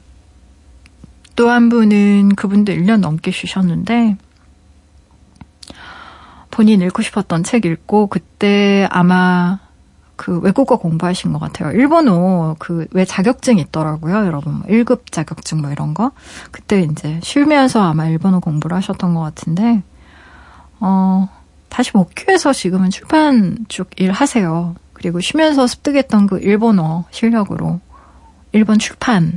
또 1.37 1.49
한 1.49 1.69
분은 1.69 2.35
그분도 2.35 2.73
1년 2.73 2.99
넘게 2.99 3.31
쉬셨는데 3.31 4.17
본인 6.53 6.81
읽고 6.83 7.03
싶었던 7.03 7.43
책 7.43 7.65
읽고 7.65 8.07
그때 8.07 8.87
아마 8.93 9.59
그 10.15 10.39
외국어 10.39 10.77
공부하신 10.79 11.33
것 11.33 11.41
같아요. 11.41 11.73
일본어 11.73 12.55
그 12.61 12.87
왜 12.93 13.05
자격증 13.05 13.59
있더라고요, 13.59 14.27
여러분. 14.27 14.63
1급 14.65 15.11
자격증 15.11 15.61
뭐 15.63 15.73
이런 15.73 15.95
거. 15.95 16.13
그때 16.53 16.83
이제 16.83 17.19
쉬면서 17.25 17.83
아마 17.83 18.07
일본어 18.07 18.39
공부를 18.39 18.77
하셨던 18.77 19.15
것 19.15 19.21
같은데 19.23 19.83
어 20.79 21.29
다시 21.69 21.91
복귀해서 21.93 22.53
지금은 22.53 22.91
출판 22.91 23.65
쪽 23.69 23.89
일 23.97 24.13
하세요. 24.13 24.75
그리고 24.93 25.21
쉬면서 25.21 25.67
습득했던 25.67 26.27
그 26.29 26.39
일본어 26.39 27.07
실력으로 27.11 27.81
일본 28.53 28.79
출판에 28.79 29.33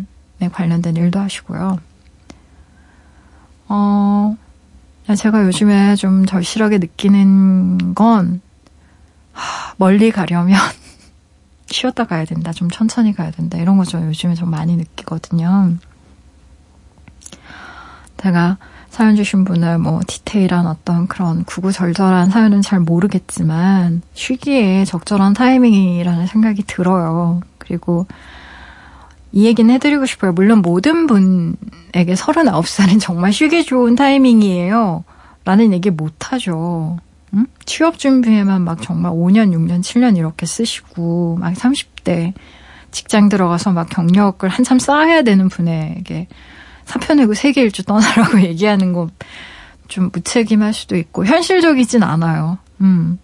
관련된 0.52 0.96
일도 0.98 1.20
하시고요. 1.20 1.80
어, 3.68 4.36
제가 5.14 5.44
요즘에 5.46 5.96
좀 5.96 6.26
절실하게 6.26 6.80
느끼는 6.80 7.94
건, 7.94 8.42
하, 9.34 9.74
멀리 9.78 10.12
가려면 10.12 10.58
쉬었다 11.68 12.06
가야 12.06 12.26
된다. 12.26 12.52
좀 12.52 12.70
천천히 12.70 13.14
가야 13.14 13.30
된다. 13.30 13.58
이런 13.58 13.78
거좀 13.78 14.08
요즘에 14.08 14.34
좀 14.34 14.50
많이 14.50 14.76
느끼거든요. 14.76 15.76
제가 18.18 18.58
사연 18.90 19.16
주신 19.16 19.44
분을 19.44 19.78
뭐 19.78 20.00
디테일한 20.08 20.66
어떤 20.66 21.08
그런 21.08 21.44
구구절절한 21.44 22.32
사연은 22.32 22.62
잘 22.62 22.80
모르겠지만 22.80 24.02
쉬기에 24.14 24.86
적절한 24.86 25.34
타이밍이라는 25.34 26.26
생각이 26.26 26.64
들어요. 26.64 27.42
그리고 27.60 28.08
이 29.36 29.46
얘기는 29.46 29.72
해드리고 29.72 30.08
싶어요. 30.08 30.32
물론 30.32 30.64
모든 30.64 31.06
분에게 31.06 32.16
39살은 32.16 33.00
정말 33.00 33.32
쉬기 33.32 33.64
좋은 33.66 33.96
타이밍이에요. 33.96 35.04
라는 35.44 35.74
얘기 35.74 35.92
못하죠. 35.92 36.98
응? 37.36 37.46
취업 37.66 38.00
준비에만 38.00 38.64
막 38.64 38.82
정말 38.82 39.12
5년, 39.12 39.54
6년, 39.54 39.82
7년 39.82 40.18
이렇게 40.18 40.48
쓰시고, 40.48 41.38
막 41.40 41.54
30대 41.54 42.34
직장 42.90 43.30
들어가서 43.30 43.74
막 43.74 43.88
경력을 43.90 44.50
한참 44.50 44.80
쌓아야 44.80 45.22
되는 45.22 45.50
분에게 45.50 46.28
사표 46.86 47.14
내고 47.14 47.36
세계 47.36 47.62
일주 47.62 47.84
떠나라고 47.84 48.42
얘기하는 48.50 48.92
거 48.92 49.10
좀 49.88 50.10
무책임할 50.12 50.74
수도 50.74 50.96
있고 50.96 51.26
현실적이진 51.26 52.04
않아요. 52.04 52.58
음. 52.82 53.20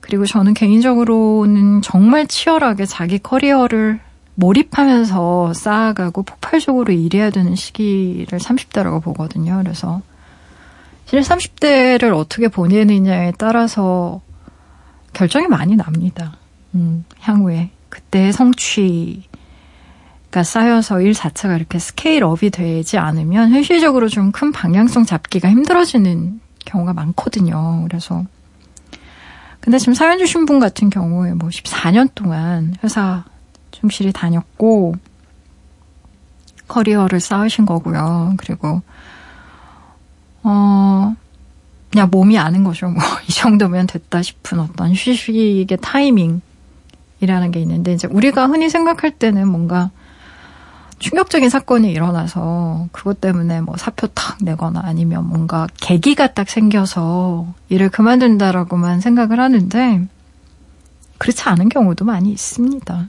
그리고 0.00 0.26
저는 0.26 0.52
개인적으로는 0.54 1.80
정말 1.80 2.26
치열하게 2.26 2.84
자기 2.84 3.18
커리어를 3.18 4.00
몰입하면서 4.36 5.52
쌓아가고 5.54 6.22
폭발적으로 6.22 6.92
일해야 6.92 7.30
되는 7.30 7.54
시기를 7.54 8.38
30대라고 8.38 9.02
보거든요. 9.02 9.60
그래서 9.62 10.02
실제 11.06 11.28
30대를 11.34 12.16
어떻게 12.16 12.48
보내느냐에 12.48 13.32
따라서 13.38 14.20
결정이 15.12 15.46
많이 15.46 15.76
납니다. 15.76 16.36
음, 16.74 17.04
향후에. 17.20 17.70
그때의 17.88 18.32
성취, 18.32 19.22
가 20.32 20.42
쌓여서 20.42 21.00
일 21.00 21.14
자체가 21.14 21.54
이렇게 21.54 21.78
스케일업이 21.78 22.50
되지 22.50 22.98
않으면 22.98 23.52
현실적으로 23.52 24.08
좀 24.08 24.32
큰 24.32 24.50
방향성 24.50 25.04
잡기가 25.04 25.48
힘들어지는 25.48 26.40
경우가 26.64 26.92
많거든요. 26.92 27.84
그래서 27.86 28.24
근데 29.60 29.78
지금 29.78 29.94
사연 29.94 30.18
주신 30.18 30.44
분 30.44 30.58
같은 30.58 30.90
경우에 30.90 31.34
뭐 31.34 31.50
14년 31.50 32.08
동안 32.16 32.74
회사 32.82 33.22
충실히 33.74 34.12
다녔고 34.12 34.94
커리어를 36.68 37.20
쌓으신 37.20 37.66
거고요. 37.66 38.34
그리고 38.38 38.82
어 40.42 41.14
그냥 41.90 42.08
몸이 42.10 42.38
아는 42.38 42.64
거죠. 42.64 42.88
뭐 42.88 43.02
이 43.28 43.32
정도면 43.32 43.86
됐다 43.86 44.22
싶은 44.22 44.60
어떤 44.60 44.92
휴식의 44.92 45.78
타이밍이라는 45.80 46.40
게 47.52 47.60
있는데 47.60 47.92
이제 47.92 48.08
우리가 48.08 48.46
흔히 48.46 48.70
생각할 48.70 49.12
때는 49.12 49.48
뭔가 49.48 49.90
충격적인 50.98 51.50
사건이 51.50 51.90
일어나서 51.90 52.88
그것 52.92 53.20
때문에 53.20 53.60
뭐 53.60 53.76
사표 53.76 54.06
탁 54.06 54.38
내거나 54.40 54.80
아니면 54.84 55.28
뭔가 55.28 55.66
계기가 55.76 56.28
딱 56.28 56.48
생겨서 56.48 57.52
일을 57.68 57.90
그만둔다라고만 57.90 59.00
생각을 59.00 59.40
하는데 59.40 60.06
그렇지 61.18 61.42
않은 61.42 61.68
경우도 61.68 62.04
많이 62.04 62.30
있습니다. 62.30 63.08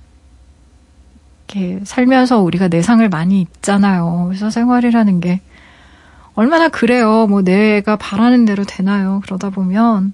이렇게 1.48 1.80
살면서 1.84 2.40
우리가 2.42 2.68
내상을 2.68 3.08
많이 3.10 3.42
입잖아요. 3.42 4.30
회사 4.32 4.50
생활이라는 4.50 5.20
게 5.20 5.42
얼마나 6.34 6.68
그래요. 6.70 7.28
뭐 7.28 7.42
내가 7.42 7.96
바라는 7.96 8.46
대로 8.46 8.64
되나요? 8.64 9.22
그러다 9.26 9.50
보면 9.50 10.14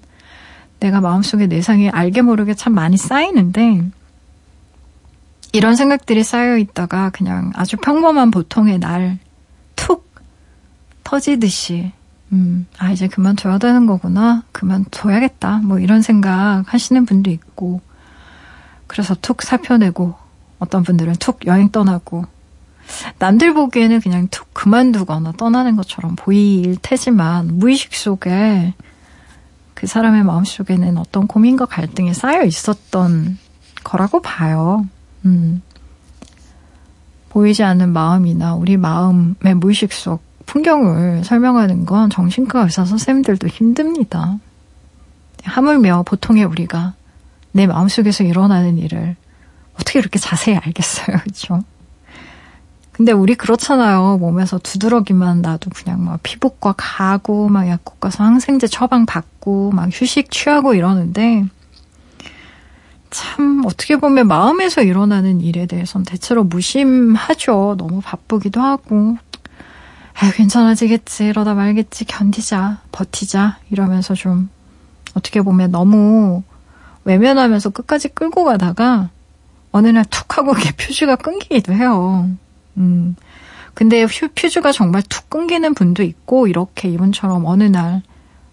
내가 0.80 1.00
마음속에 1.00 1.46
내상이 1.46 1.90
알게 1.90 2.22
모르게 2.22 2.54
참 2.54 2.74
많이 2.74 2.96
쌓이는데 2.96 3.84
이런 5.52 5.76
생각들이 5.76 6.22
쌓여 6.22 6.56
있다가 6.56 7.10
그냥 7.10 7.52
아주 7.54 7.76
평범한 7.76 8.30
보통의 8.30 8.78
날 8.78 9.18
툭 9.76 10.08
터지듯이 11.04 11.92
음, 12.32 12.66
아, 12.78 12.90
이제 12.92 13.08
그만둬야 13.08 13.58
되는 13.58 13.84
거구나. 13.84 14.42
그만둬야겠다. 14.52 15.58
뭐 15.64 15.78
이런 15.78 16.00
생각 16.00 16.64
하시는 16.66 17.04
분도 17.04 17.30
있고. 17.30 17.82
그래서 18.86 19.14
툭 19.20 19.42
사표 19.42 19.76
내고, 19.76 20.14
어떤 20.62 20.82
분들은 20.84 21.14
툭 21.14 21.44
여행 21.46 21.70
떠나고, 21.70 22.24
남들 23.18 23.52
보기에는 23.54 24.00
그냥 24.00 24.28
툭 24.30 24.54
그만두거나 24.54 25.32
떠나는 25.32 25.76
것처럼 25.76 26.14
보일 26.16 26.76
테지만, 26.80 27.58
무의식 27.58 27.94
속에 27.94 28.74
그 29.74 29.88
사람의 29.88 30.22
마음 30.22 30.44
속에는 30.44 30.96
어떤 30.96 31.26
고민과 31.26 31.66
갈등이 31.66 32.14
쌓여 32.14 32.44
있었던 32.44 33.38
거라고 33.82 34.22
봐요. 34.22 34.86
음. 35.24 35.60
보이지 37.30 37.64
않는 37.64 37.92
마음이나 37.92 38.54
우리 38.54 38.76
마음의 38.76 39.54
무의식 39.56 39.92
속 39.92 40.22
풍경을 40.46 41.24
설명하는 41.24 41.86
건 41.86 42.10
정신과 42.10 42.64
의사 42.64 42.84
선생님들도 42.84 43.48
힘듭니다. 43.48 44.38
하물며 45.42 46.04
보통의 46.04 46.44
우리가 46.44 46.94
내 47.52 47.66
마음속에서 47.66 48.24
일어나는 48.24 48.78
일을 48.78 49.16
어떻게 49.74 49.98
이렇게 49.98 50.18
자세히 50.18 50.56
알겠어요, 50.56 51.18
그렇죠? 51.24 51.62
근데 52.92 53.10
우리 53.12 53.34
그렇잖아요. 53.34 54.18
몸에서 54.18 54.58
두드러기만 54.58 55.40
나도 55.40 55.70
그냥 55.70 56.04
막 56.04 56.20
피부과 56.22 56.74
가고 56.76 57.48
막 57.48 57.66
약국 57.66 58.00
가서 58.00 58.22
항생제 58.22 58.66
처방 58.66 59.06
받고 59.06 59.70
막 59.70 59.88
휴식 59.90 60.30
취하고 60.30 60.74
이러는데 60.74 61.46
참 63.10 63.62
어떻게 63.66 63.96
보면 63.96 64.28
마음에서 64.28 64.82
일어나는 64.82 65.40
일에 65.40 65.66
대해서는 65.66 66.04
대체로 66.04 66.44
무심하죠. 66.44 67.76
너무 67.78 68.00
바쁘기도 68.02 68.60
하고 68.60 69.16
아 70.14 70.30
괜찮아지겠지 70.32 71.24
이러다 71.24 71.54
말겠지 71.54 72.04
견디자 72.04 72.80
버티자 72.92 73.58
이러면서 73.70 74.14
좀 74.14 74.50
어떻게 75.14 75.40
보면 75.40 75.70
너무 75.70 76.42
외면하면서 77.04 77.70
끝까지 77.70 78.08
끌고 78.08 78.44
가다가 78.44 79.10
어느 79.72 79.88
날 79.88 80.04
툭 80.04 80.38
하고 80.38 80.52
이렇게 80.52 80.70
퓨즈가 80.76 81.16
끊기기도 81.16 81.72
해요. 81.72 82.28
음. 82.76 83.16
근데 83.74 84.06
퓨즈가 84.06 84.70
정말 84.72 85.02
툭 85.02 85.30
끊기는 85.30 85.72
분도 85.74 86.02
있고 86.02 86.46
이렇게 86.46 86.88
이분처럼 86.90 87.46
어느 87.46 87.64
날 87.64 88.02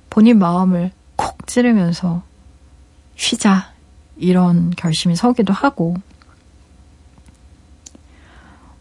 본인 0.10 0.40
마음을 0.40 0.92
콕 1.16 1.46
찌르면서 1.46 2.24
쉬자. 3.16 3.72
이런 4.18 4.72
결심이 4.72 5.16
서기도 5.16 5.54
하고. 5.54 5.96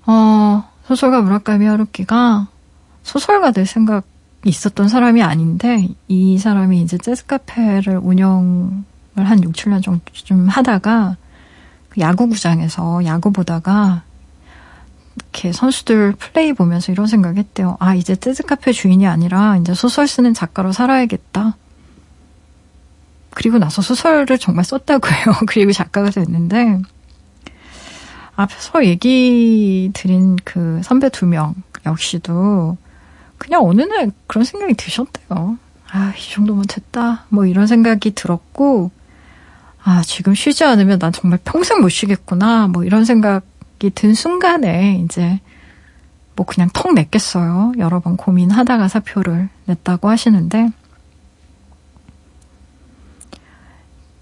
어, 0.07 0.65
소설가 0.87 1.21
무라카미 1.23 1.67
하루키가 1.67 2.49
소설가 3.03 3.53
될 3.53 3.67
생각 3.67 4.05
있었던 4.45 4.89
사람이 4.89 5.23
아닌데, 5.23 5.89
이 6.09 6.39
사람이 6.39 6.81
이제 6.81 6.99
재즈 6.99 7.27
카페를 7.27 7.99
운영을 8.03 8.71
한 9.17 9.43
6, 9.43 9.53
7년 9.53 9.83
정도쯤 9.83 10.49
하다가, 10.49 11.17
그 11.17 11.28
야구구장에서 12.01 13.05
야구 13.05 13.33
보다가, 13.33 14.03
이렇게 15.17 15.53
선수들 15.53 16.13
플레이 16.13 16.53
보면서 16.53 16.93
이런 16.93 17.07
생각했대요. 17.07 17.77
아, 17.81 17.95
이제 17.95 18.15
재즈 18.17 18.45
카페 18.45 18.73
주인이 18.73 19.07
아니라 19.07 19.57
이제 19.57 19.75
소설 19.75 20.07
쓰는 20.07 20.33
작가로 20.35 20.73
살아야겠다. 20.73 21.57
그리고 23.31 23.59
나서 23.59 23.83
소설을 23.83 24.39
정말 24.39 24.65
썼다고 24.65 25.09
해요. 25.09 25.35
그리고 25.47 25.73
작가가 25.73 26.11
됐는데, 26.11 26.81
앞에서 28.37 28.85
얘기 28.85 29.91
드린 29.95 30.37
그 30.45 30.81
선배 30.85 31.09
두 31.09 31.27
명 31.27 31.55
역시도 31.87 32.77
그냥 33.37 33.65
어느 33.65 33.83
날 33.83 34.11
그런 34.27 34.45
생각이 34.45 34.75
드셨대요. 34.75 35.59
아, 35.91 36.13
이 36.17 36.33
정도면 36.33 36.65
됐다. 36.69 37.25
뭐 37.29 37.47
이런 37.47 37.67
생각이 37.67 38.13
들었고, 38.15 38.91
아, 39.91 40.03
지금 40.03 40.35
쉬지 40.35 40.65
않으면 40.65 40.99
난 40.99 41.13
정말 41.13 41.39
평생 41.43 41.81
못 41.81 41.89
쉬겠구나. 41.89 42.67
뭐 42.67 42.85
이런 42.85 43.07
생각이 43.07 43.89
든 43.95 44.13
순간에 44.13 45.01
이제 45.03 45.41
뭐 46.37 46.45
그냥 46.45 46.69
턱 46.75 46.93
냈겠어요. 46.93 47.73
여러 47.79 47.99
번 47.99 48.19
고민하다가 48.19 48.87
사표를 48.87 49.49
냈다고 49.65 50.11
하시는데, 50.11 50.69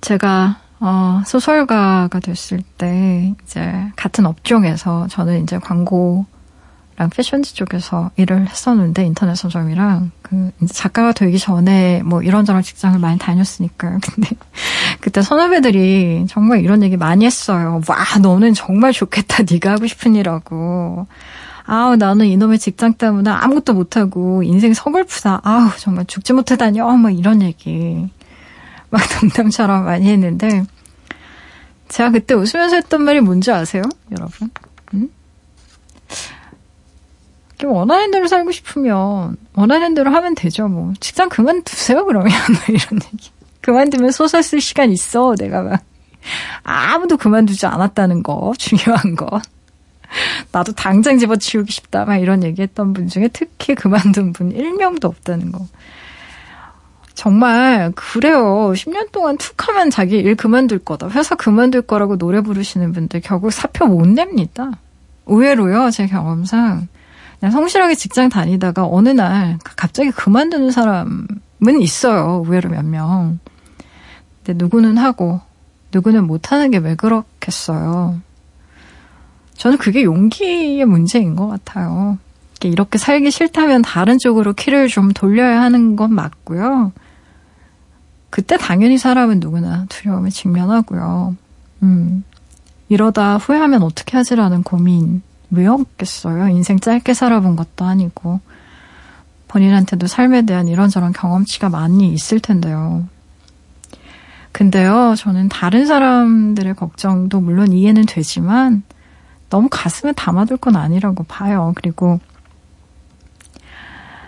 제가 0.02 0.60
어, 0.78 1.22
소설가가 1.26 2.20
됐을 2.20 2.62
때 2.78 3.34
이제 3.42 3.90
같은 3.96 4.24
업종에서 4.24 5.08
저는 5.08 5.42
이제 5.42 5.58
광고 5.58 6.26
랑 6.96 7.10
패션지 7.10 7.54
쪽에서 7.54 8.10
일을 8.16 8.48
했었는데 8.48 9.04
인터넷 9.04 9.34
서점이랑 9.34 10.10
그 10.22 10.50
작가가 10.72 11.12
되기 11.12 11.38
전에 11.38 12.02
뭐 12.02 12.22
이런저런 12.22 12.62
직장을 12.62 12.98
많이 12.98 13.18
다녔으니까요. 13.18 13.98
근데 14.14 14.30
그때 15.00 15.20
선후배들이 15.20 16.24
정말 16.28 16.60
이런 16.60 16.82
얘기 16.82 16.96
많이 16.96 17.26
했어요. 17.26 17.82
와 17.86 17.96
너는 18.20 18.54
정말 18.54 18.92
좋겠다. 18.92 19.42
네가 19.50 19.72
하고 19.72 19.86
싶은 19.86 20.14
일하고. 20.14 21.06
아우 21.66 21.96
나는 21.96 22.26
이놈의 22.26 22.58
직장 22.58 22.94
때문에 22.94 23.28
아무것도 23.28 23.74
못하고 23.74 24.42
인생 24.42 24.72
서글프다. 24.72 25.42
아우 25.44 25.70
정말 25.78 26.06
죽지 26.06 26.32
못하다니. 26.32 26.80
어, 26.80 26.92
뭐 26.92 27.10
이런 27.10 27.42
얘기. 27.42 28.08
막 28.88 29.02
농담처럼 29.20 29.84
많이 29.84 30.08
했는데 30.08 30.64
제가 31.88 32.10
그때 32.10 32.34
웃으면서 32.34 32.76
했던 32.76 33.02
말이 33.02 33.20
뭔지 33.20 33.52
아세요? 33.52 33.82
여러분? 34.12 34.50
응? 37.64 37.72
원하는 37.72 38.10
대로 38.10 38.26
살고 38.26 38.52
싶으면 38.52 39.36
원하는 39.54 39.94
대로 39.94 40.10
하면 40.10 40.34
되죠. 40.34 40.68
뭐 40.68 40.92
직장 41.00 41.28
그만두세요 41.28 42.04
그러면 42.04 42.30
뭐 42.30 42.60
이런 42.68 43.00
얘기. 43.12 43.30
그만두면 43.60 44.12
소설 44.12 44.42
쓸 44.42 44.60
시간 44.60 44.90
있어. 44.90 45.34
내가 45.36 45.62
막 45.62 45.82
아무도 46.62 47.16
그만두지 47.16 47.66
않았다는 47.66 48.22
거 48.22 48.52
중요한 48.58 49.16
거. 49.16 49.40
나도 50.52 50.72
당장 50.72 51.18
집어치우기 51.18 51.72
싶다. 51.72 52.04
막 52.04 52.16
이런 52.16 52.44
얘기했던 52.44 52.92
분 52.92 53.08
중에 53.08 53.28
특히 53.32 53.74
그만둔 53.74 54.32
분 54.32 54.52
1명도 54.52 55.06
없다는 55.06 55.52
거. 55.52 55.66
정말 57.14 57.90
그래요. 57.94 58.72
10년 58.74 59.10
동안 59.10 59.38
툭 59.38 59.68
하면 59.68 59.90
자기 59.90 60.16
일 60.16 60.36
그만둘 60.36 60.80
거다. 60.80 61.08
회사 61.08 61.34
그만둘 61.34 61.82
거라고 61.82 62.18
노래 62.18 62.40
부르시는 62.40 62.92
분들 62.92 63.20
결국 63.22 63.52
사표 63.52 63.86
못 63.86 64.06
냅니다. 64.06 64.72
의외로요. 65.26 65.90
제 65.90 66.06
경험상 66.06 66.88
그냥 67.40 67.52
성실하게 67.52 67.94
직장 67.94 68.28
다니다가 68.28 68.86
어느 68.86 69.10
날 69.10 69.58
갑자기 69.76 70.10
그만두는 70.10 70.70
사람은 70.70 71.26
있어요. 71.80 72.42
의외로 72.44 72.70
몇 72.70 72.84
명. 72.84 73.38
근데 74.44 74.64
누구는 74.64 74.96
하고 74.96 75.40
누구는 75.92 76.26
못하는 76.26 76.70
게 76.70 76.78
왜 76.78 76.94
그렇겠어요. 76.94 78.20
저는 79.54 79.78
그게 79.78 80.02
용기의 80.02 80.84
문제인 80.84 81.34
것 81.36 81.46
같아요. 81.48 82.18
이렇게 82.62 82.98
살기 82.98 83.30
싫다면 83.30 83.82
다른 83.82 84.18
쪽으로 84.18 84.52
키를 84.52 84.88
좀 84.88 85.12
돌려야 85.12 85.60
하는 85.62 85.94
건 85.96 86.12
맞고요. 86.14 86.92
그때 88.30 88.56
당연히 88.56 88.98
사람은 88.98 89.40
누구나 89.40 89.86
두려움에 89.88 90.30
직면하고요. 90.30 91.36
음, 91.82 92.24
이러다 92.88 93.36
후회하면 93.36 93.82
어떻게 93.82 94.16
하지라는 94.16 94.62
고민 94.62 95.22
왜 95.50 95.66
없겠어요? 95.66 96.48
인생 96.48 96.78
짧게 96.78 97.14
살아본 97.14 97.56
것도 97.56 97.84
아니고 97.84 98.40
본인한테도 99.48 100.06
삶에 100.06 100.42
대한 100.42 100.68
이런저런 100.68 101.12
경험치가 101.12 101.68
많이 101.68 102.12
있을 102.12 102.40
텐데요. 102.40 103.06
근데요, 104.52 105.14
저는 105.16 105.48
다른 105.48 105.86
사람들의 105.86 106.74
걱정도 106.74 107.40
물론 107.40 107.72
이해는 107.72 108.06
되지만 108.06 108.82
너무 109.50 109.68
가슴에 109.70 110.12
담아둘 110.12 110.56
건 110.56 110.76
아니라고 110.76 111.24
봐요. 111.24 111.72
그리고 111.76 112.20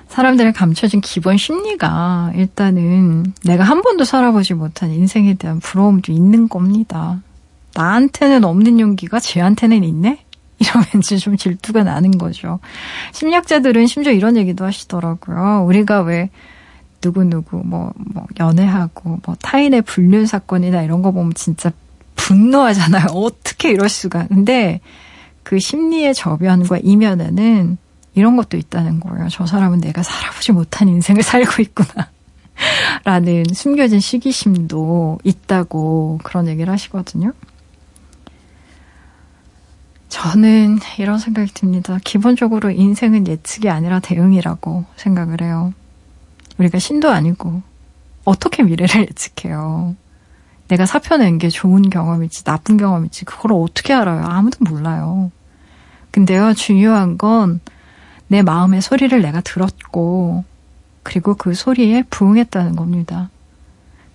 사람들의 0.08 0.52
감춰진 0.52 1.00
기본 1.00 1.36
심리가 1.36 2.32
일단은 2.34 3.32
내가 3.44 3.64
한 3.64 3.82
번도 3.82 4.04
살아보지 4.04 4.54
못한 4.54 4.90
인생에 4.90 5.34
대한 5.34 5.60
부러움도 5.60 6.12
있는 6.12 6.48
겁니다. 6.48 7.22
나한테는 7.74 8.44
없는 8.44 8.80
용기가 8.80 9.20
쟤한테는 9.20 9.84
있네? 9.84 10.24
이러면 10.58 10.86
이제 10.98 11.16
좀 11.16 11.36
질투가 11.36 11.84
나는 11.84 12.18
거죠. 12.18 12.58
심리학자들은 13.12 13.86
심지어 13.86 14.12
이런 14.12 14.36
얘기도 14.36 14.64
하시더라고요. 14.64 15.64
우리가 15.66 16.02
왜 16.02 16.30
누구누구 17.02 17.62
뭐, 17.64 17.92
뭐, 17.96 18.26
연애하고 18.40 19.20
뭐 19.24 19.36
타인의 19.40 19.82
불륜 19.82 20.26
사건이나 20.26 20.82
이런 20.82 21.02
거 21.02 21.12
보면 21.12 21.34
진짜 21.34 21.70
분노하잖아요. 22.16 23.06
어떻게 23.14 23.70
이럴 23.70 23.88
수가. 23.88 24.26
근데 24.26 24.80
그 25.42 25.58
심리의 25.58 26.14
저변과 26.14 26.78
이면에는 26.82 27.78
이런 28.14 28.36
것도 28.36 28.56
있다는 28.56 29.00
거예요. 29.00 29.28
저 29.30 29.46
사람은 29.46 29.80
내가 29.80 30.02
살아보지 30.02 30.52
못한 30.52 30.88
인생을 30.88 31.22
살고 31.22 31.62
있구나. 31.62 32.10
라는 33.04 33.44
숨겨진 33.52 34.00
시기심도 34.00 35.20
있다고 35.22 36.18
그런 36.24 36.48
얘기를 36.48 36.72
하시거든요. 36.72 37.32
저는 40.08 40.78
이런 40.98 41.18
생각이 41.18 41.52
듭니다. 41.52 41.98
기본적으로 42.02 42.70
인생은 42.70 43.26
예측이 43.26 43.68
아니라 43.68 44.00
대응이라고 44.00 44.84
생각을 44.96 45.42
해요. 45.42 45.72
우리가 46.58 46.78
신도 46.78 47.10
아니고 47.10 47.62
어떻게 48.24 48.62
미래를 48.62 49.02
예측해요. 49.08 49.94
내가 50.68 50.86
사표 50.86 51.16
낸 51.16 51.38
게 51.38 51.48
좋은 51.48 51.88
경험일지 51.88 52.44
나쁜 52.44 52.76
경험일지 52.76 53.24
그걸 53.24 53.52
어떻게 53.52 53.94
알아요? 53.94 54.24
아무도 54.24 54.64
몰라요. 54.64 55.30
근데요, 56.10 56.54
중요한 56.54 57.16
건 57.18 57.60
내 58.30 58.42
마음의 58.42 58.82
소리를 58.82 59.20
내가 59.22 59.40
들었고, 59.40 60.44
그리고 61.02 61.34
그 61.34 61.54
소리에 61.54 62.02
부응했다는 62.10 62.76
겁니다. 62.76 63.30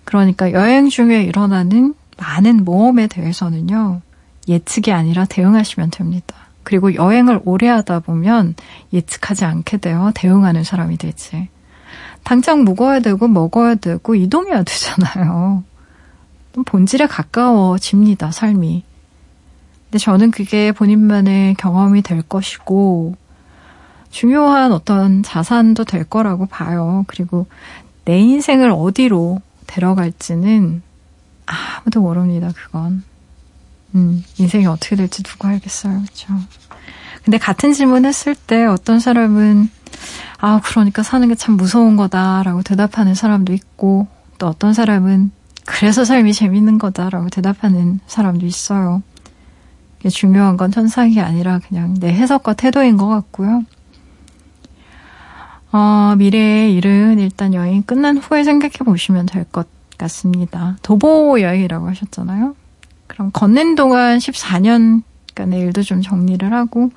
그러니까 0.04 0.52
여행 0.52 0.88
중에 0.88 1.24
일어나는 1.24 1.94
많은 2.16 2.64
모험에 2.64 3.08
대해서는요, 3.08 4.02
예측이 4.48 4.92
아니라 4.92 5.24
대응하시면 5.24 5.90
됩니다. 5.90 6.34
그리고 6.62 6.94
여행을 6.94 7.42
오래 7.44 7.68
하다 7.68 8.00
보면 8.00 8.54
예측하지 8.92 9.44
않게 9.44 9.76
되어 9.78 10.12
대응하는 10.14 10.64
사람이 10.64 10.96
되지. 10.96 11.48
당장 12.24 12.64
묵어야 12.64 13.00
되고 13.00 13.28
먹어야 13.28 13.74
되고 13.74 14.14
이동해야 14.14 14.62
되잖아요. 14.62 15.62
본질에 16.64 17.06
가까워집니다, 17.06 18.30
삶이. 18.30 18.84
근데 19.84 19.98
저는 19.98 20.30
그게 20.30 20.72
본인만의 20.72 21.54
경험이 21.54 22.02
될 22.02 22.22
것이고, 22.22 23.16
중요한 24.10 24.72
어떤 24.72 25.22
자산도 25.22 25.84
될 25.84 26.04
거라고 26.04 26.46
봐요. 26.46 27.04
그리고 27.08 27.46
내 28.04 28.18
인생을 28.20 28.70
어디로 28.70 29.40
데려갈지는 29.66 30.82
아무도 31.46 32.00
모릅니다, 32.00 32.52
그건. 32.54 33.02
음, 33.94 34.24
인생이 34.38 34.66
어떻게 34.66 34.96
될지 34.96 35.22
누가 35.22 35.48
알겠어요, 35.50 36.00
그렇죠? 36.02 36.34
근데 37.24 37.38
같은 37.38 37.72
질문 37.72 38.04
했을 38.04 38.34
때 38.34 38.64
어떤 38.66 39.00
사람은 39.00 39.68
아, 40.40 40.60
그러니까 40.62 41.02
사는 41.02 41.26
게 41.28 41.34
참 41.36 41.56
무서운 41.56 41.96
거다라고 41.96 42.62
대답하는 42.62 43.14
사람도 43.14 43.52
있고 43.54 44.06
또 44.38 44.46
어떤 44.48 44.74
사람은 44.74 45.30
그래서 45.64 46.04
삶이 46.04 46.34
재밌는 46.34 46.78
거다라고 46.78 47.30
대답하는 47.30 48.00
사람도 48.06 48.44
있어요. 48.46 49.02
중요한 50.10 50.58
건 50.58 50.70
천상이 50.70 51.18
아니라 51.20 51.60
그냥 51.66 51.94
내 51.98 52.08
해석과 52.12 52.52
태도인 52.54 52.98
것 52.98 53.08
같고요. 53.08 53.64
어, 55.72 56.14
미래의 56.18 56.74
일은 56.74 57.18
일단 57.18 57.54
여행 57.54 57.82
끝난 57.82 58.18
후에 58.18 58.44
생각해 58.44 58.74
보시면 58.84 59.26
될 59.26 59.44
것 59.44 59.66
같습니다. 59.96 60.76
도보 60.82 61.40
여행이라고 61.40 61.88
하셨잖아요. 61.88 62.54
그럼 63.06 63.30
걷는 63.32 63.74
동안 63.74 64.18
14년간의 64.18 65.60
일도 65.60 65.82
좀 65.82 66.02
정리를 66.02 66.52
하고 66.52 66.90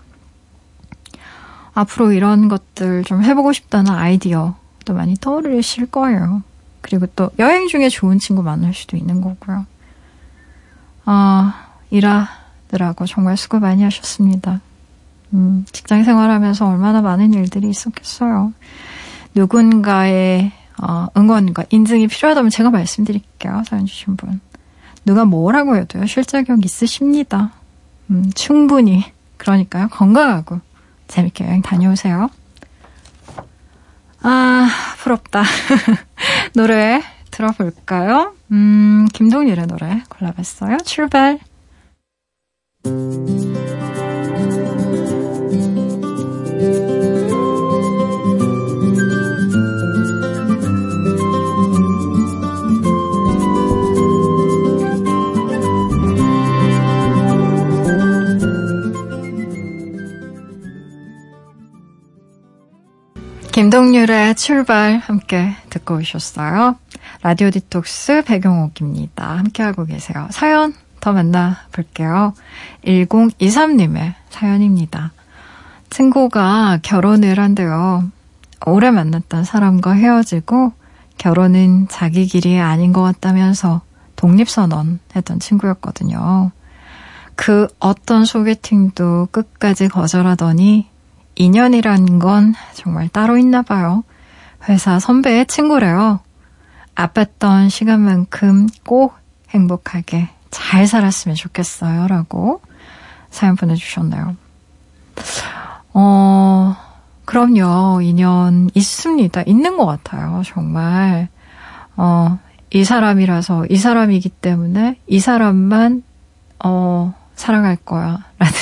앞으로 1.74 2.12
이런 2.12 2.48
것들 2.48 3.04
좀 3.04 3.24
해보고 3.24 3.54
싶다는 3.54 3.92
아이디어도 3.92 4.94
많이 4.94 5.16
떠오르실 5.16 5.88
거예요. 5.88 6.42
그리고 6.82 7.06
또 7.16 7.30
여행 7.38 7.68
중에 7.68 7.90
좋은 7.90 8.18
친구 8.18 8.42
만날 8.42 8.74
수도 8.74 8.98
있는 8.98 9.22
거고요. 9.22 9.66
아, 11.06 11.68
일하느라고 11.92 13.06
정말 13.06 13.38
수고 13.38 13.60
많이 13.60 13.84
하셨습니다. 13.84 14.62
음, 15.34 15.66
직장 15.72 16.04
생활하면서 16.04 16.68
얼마나 16.68 17.02
많은 17.02 17.34
일들이 17.34 17.70
있었겠어요. 17.70 18.54
누군가의 19.36 20.52
어, 20.82 21.08
응원과 21.16 21.66
인증이 21.70 22.08
필요하다면 22.08 22.50
제가 22.50 22.70
말씀드릴게요. 22.70 23.64
사연 23.66 23.86
주신 23.86 24.16
분. 24.16 24.40
누가 25.08 25.24
뭐라고 25.24 25.78
해도요. 25.78 26.06
실자격 26.06 26.66
있으십니다. 26.66 27.54
음, 28.12 28.30
충분히. 28.36 29.06
그러니까요. 29.38 29.88
건강하고 29.88 30.60
재밌게 31.08 31.46
여행 31.46 31.62
다녀오세요. 31.62 32.30
아, 34.22 34.68
부럽다. 34.98 35.44
노래 36.54 37.02
들어볼까요? 37.32 38.36
음, 38.52 39.08
김동률의 39.14 39.68
노래 39.68 40.04
골라봤어요. 40.10 40.80
출발. 40.84 41.40
김동률의 63.58 64.36
출발 64.36 65.00
함께 65.00 65.56
듣고 65.72 65.96
오셨어요. 65.96 66.76
라디오 67.24 67.50
디톡스 67.50 68.22
배경옥입니다. 68.28 69.30
함께하고 69.36 69.86
계세요. 69.86 70.28
사연 70.30 70.76
더 71.00 71.12
만나볼게요. 71.12 72.36
1023님의 72.86 74.14
사연입니다. 74.30 75.12
친구가 75.90 76.82
결혼을 76.84 77.40
한대요. 77.40 78.04
오래 78.68 78.92
만났던 78.92 79.44
사람과 79.44 79.94
헤어지고 79.94 80.74
결혼은 81.18 81.88
자기 81.90 82.28
길이 82.28 82.60
아닌 82.60 82.94
것 82.94 83.02
같다면서 83.02 83.82
독립선언 84.18 85.00
했던 85.16 85.40
친구였거든요. 85.40 86.52
그 87.36 87.68
어떤 87.80 88.24
소개팅도 88.24 89.30
끝까지 89.32 89.88
거절하더니 89.88 90.96
인연이란 91.38 92.20
건 92.20 92.54
정말 92.74 93.08
따로 93.10 93.38
있나 93.38 93.62
봐요. 93.62 94.04
회사 94.68 95.00
선배의 95.00 95.46
친구래요. 95.46 96.20
아팠던 96.96 97.70
시간만큼 97.70 98.68
꼭 98.86 99.16
행복하게 99.50 100.30
잘 100.50 100.88
살았으면 100.88 101.36
좋겠어요. 101.36 102.08
라고 102.08 102.62
사연 103.30 103.56
보내주셨나요? 103.56 104.36
어, 105.94 106.76
그럼요. 107.26 108.02
인연 108.02 108.70
있습니다. 108.74 109.44
있는 109.46 109.78
것 109.78 109.86
같아요. 109.86 110.42
정말. 110.46 111.28
어, 111.96 112.40
이 112.72 112.84
사람이라서 112.84 113.68
이 113.70 113.78
사람이기 113.78 114.30
때문에 114.30 115.00
이 115.08 115.20
사람만, 115.20 116.04
어, 116.64 117.14
사랑할 117.36 117.76
거야. 117.78 118.26
라는 118.40 118.54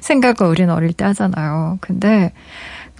생각을 0.00 0.50
우리는 0.50 0.72
어릴 0.72 0.92
때 0.92 1.04
하잖아요. 1.04 1.78
근데 1.80 2.32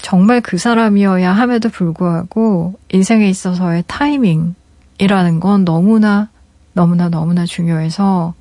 정말 0.00 0.40
그 0.40 0.58
사람이어야 0.58 1.32
함에도 1.32 1.68
불구하고 1.68 2.78
인생에 2.92 3.28
있어서의 3.28 3.84
타이밍이라는 3.86 5.40
건 5.40 5.64
너무나 5.64 6.28
너무나 6.72 7.08
너무나 7.08 7.46
중요해서 7.46 8.34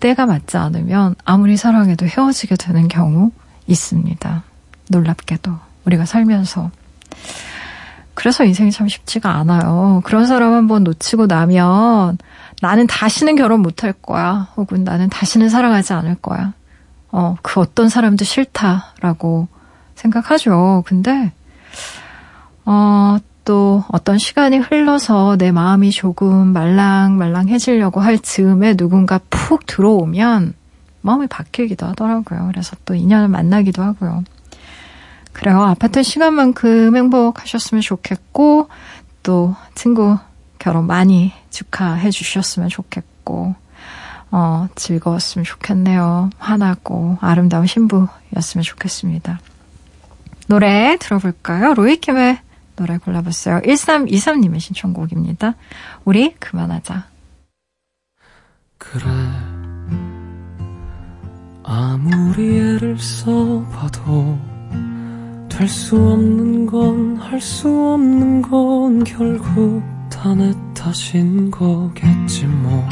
때가 0.00 0.26
맞지 0.26 0.56
않으면 0.56 1.14
아무리 1.24 1.56
사랑해도 1.56 2.06
헤어지게 2.06 2.56
되는 2.56 2.88
경우 2.88 3.30
있습니다. 3.66 4.42
놀랍게도 4.90 5.52
우리가 5.86 6.04
살면서 6.04 6.70
그래서 8.14 8.44
인생이 8.44 8.70
참 8.70 8.88
쉽지가 8.88 9.30
않아요. 9.36 10.02
그런 10.04 10.26
사람 10.26 10.52
한번 10.52 10.84
놓치고 10.84 11.26
나면 11.26 12.18
나는 12.60 12.86
다시는 12.86 13.36
결혼 13.36 13.60
못할 13.60 13.92
거야. 13.92 14.48
혹은 14.56 14.84
나는 14.84 15.08
다시는 15.08 15.48
사랑하지 15.48 15.92
않을 15.94 16.16
거야. 16.16 16.52
어, 17.16 17.36
그 17.42 17.60
어떤 17.60 17.88
사람도 17.88 18.24
싫다라고 18.24 19.46
생각하죠. 19.94 20.82
근데, 20.84 21.32
어, 22.64 23.18
또 23.44 23.84
어떤 23.92 24.18
시간이 24.18 24.58
흘러서 24.58 25.36
내 25.36 25.52
마음이 25.52 25.92
조금 25.92 26.48
말랑말랑해지려고 26.48 28.00
할 28.00 28.18
즈음에 28.18 28.74
누군가 28.74 29.20
푹 29.30 29.64
들어오면 29.64 30.54
마음이 31.02 31.28
바뀌기도 31.28 31.86
하더라고요. 31.86 32.48
그래서 32.50 32.74
또 32.84 32.96
인연을 32.96 33.28
만나기도 33.28 33.80
하고요. 33.80 34.24
그래요. 35.32 35.62
아파트 35.62 36.02
시간만큼 36.02 36.96
행복하셨으면 36.96 37.80
좋겠고, 37.80 38.68
또 39.22 39.54
친구 39.76 40.18
결혼 40.58 40.88
많이 40.88 41.32
축하해 41.50 42.10
주셨으면 42.10 42.70
좋겠고, 42.70 43.54
어, 44.36 44.66
즐거웠으면 44.74 45.44
좋겠네요. 45.44 46.30
화나고 46.38 47.18
아름다운 47.20 47.68
신부였으면 47.68 48.62
좋겠습니다. 48.64 49.38
노래 50.48 50.96
들어볼까요? 50.98 51.72
로이킴의 51.74 52.40
노래 52.74 52.98
골라봤어요. 52.98 53.60
1323님의 53.60 54.58
신청곡입니다. 54.58 55.54
우리 56.04 56.34
그만하자. 56.40 57.04
그래 58.78 59.04
아무리 61.62 62.58
애를 62.58 62.98
써봐도 62.98 64.36
될 65.48 65.68
수 65.68 65.94
없는 65.96 66.66
건 66.66 67.16
할 67.20 67.40
수 67.40 67.68
없는 67.68 68.42
건 68.42 69.04
결국 69.04 69.82
다 70.10 70.34
내 70.34 70.52
탓인 70.74 71.50
거겠지 71.52 72.46
뭐 72.46 72.86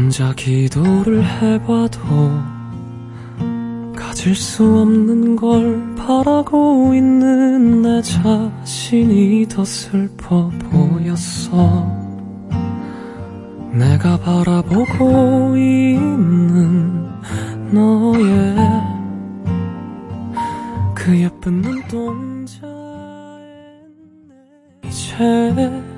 혼자 0.00 0.32
기도를 0.32 1.22
해봐도 1.22 2.00
가질 3.94 4.34
수 4.34 4.64
없는 4.64 5.36
걸 5.36 5.94
바라고 5.94 6.94
있는 6.94 7.82
내 7.82 8.00
자신이 8.00 9.46
더 9.46 9.62
슬퍼 9.62 10.50
보였어. 10.70 11.86
내가 13.74 14.18
바라보고 14.20 15.54
있는 15.58 17.06
너의 17.70 18.56
그 20.94 21.20
예쁜 21.20 21.60
눈동자에 21.60 22.70
이제 24.86 25.89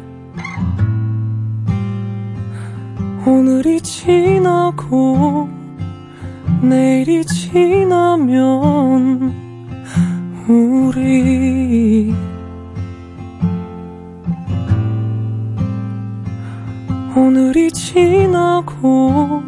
오늘이 3.25 3.81
지나고 3.81 5.49
내일이 6.61 7.25
지나면 7.25 9.33
우리 10.49 12.13
오늘이 17.15 17.71
지나고 17.71 19.41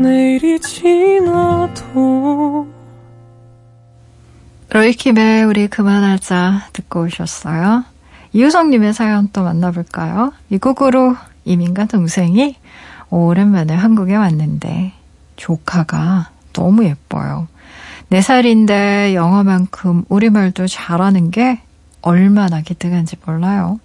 내일이 0.00 0.58
지나도 0.58 2.66
로이킴의 4.70 5.44
우리 5.44 5.68
그만하자 5.68 6.70
듣고 6.72 7.02
오셨어요. 7.02 7.84
이우성님의 8.32 8.94
사연 8.94 9.28
또 9.32 9.44
만나볼까요? 9.44 10.32
이 10.50 10.58
곡으로 10.58 11.14
이민과 11.48 11.86
동생이 11.86 12.56
오랜만에 13.10 13.74
한국에 13.74 14.14
왔는데 14.14 14.92
조카가 15.36 16.30
너무 16.52 16.84
예뻐요. 16.84 17.48
4살인데 18.10 19.14
영어만큼 19.14 20.04
우리말도 20.08 20.66
잘하는 20.66 21.30
게 21.30 21.60
얼마나 22.02 22.60
기특한지 22.60 23.16
몰라요. 23.24 23.80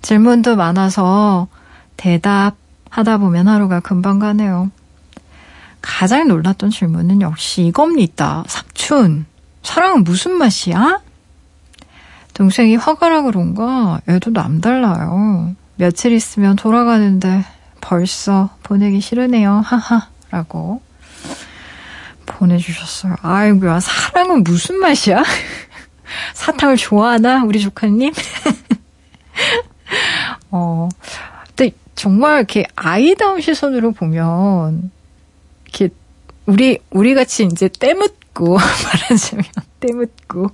질문도 0.00 0.56
많아서 0.56 1.48
대답하다 1.96 3.18
보면 3.18 3.48
하루가 3.48 3.80
금방 3.80 4.18
가네요. 4.18 4.70
가장 5.80 6.28
놀랐던 6.28 6.70
질문은 6.70 7.20
역시 7.20 7.66
이겁니다. 7.66 8.44
삽춘, 8.46 9.26
사랑은 9.62 10.04
무슨 10.04 10.32
맛이야? 10.32 11.00
동생이 12.34 12.76
화가 12.76 13.08
나 13.08 13.22
그런가 13.22 14.00
애도 14.08 14.30
남달라요. 14.30 15.54
며칠 15.82 16.12
있으면 16.12 16.54
돌아가는데 16.54 17.44
벌써 17.80 18.50
보내기 18.62 19.00
싫으네요. 19.00 19.62
하하. 19.64 20.08
라고 20.30 20.80
보내주셨어요. 22.24 23.16
아이고야, 23.20 23.80
사랑은 23.80 24.44
무슨 24.44 24.76
맛이야? 24.76 25.24
사탕을 26.34 26.76
좋아하나? 26.76 27.42
우리 27.42 27.60
조카님? 27.60 28.12
어, 30.52 30.88
근데 31.48 31.72
정말 31.96 32.36
이렇게 32.38 32.64
아이다운 32.76 33.40
시선으로 33.40 33.90
보면, 33.90 34.92
이렇게, 35.64 35.88
우리, 36.46 36.78
우리 36.90 37.16
같이 37.16 37.44
이제 37.44 37.66
때묻고, 37.66 38.54
말하자면, 38.56 39.44
때묻고, 39.80 40.46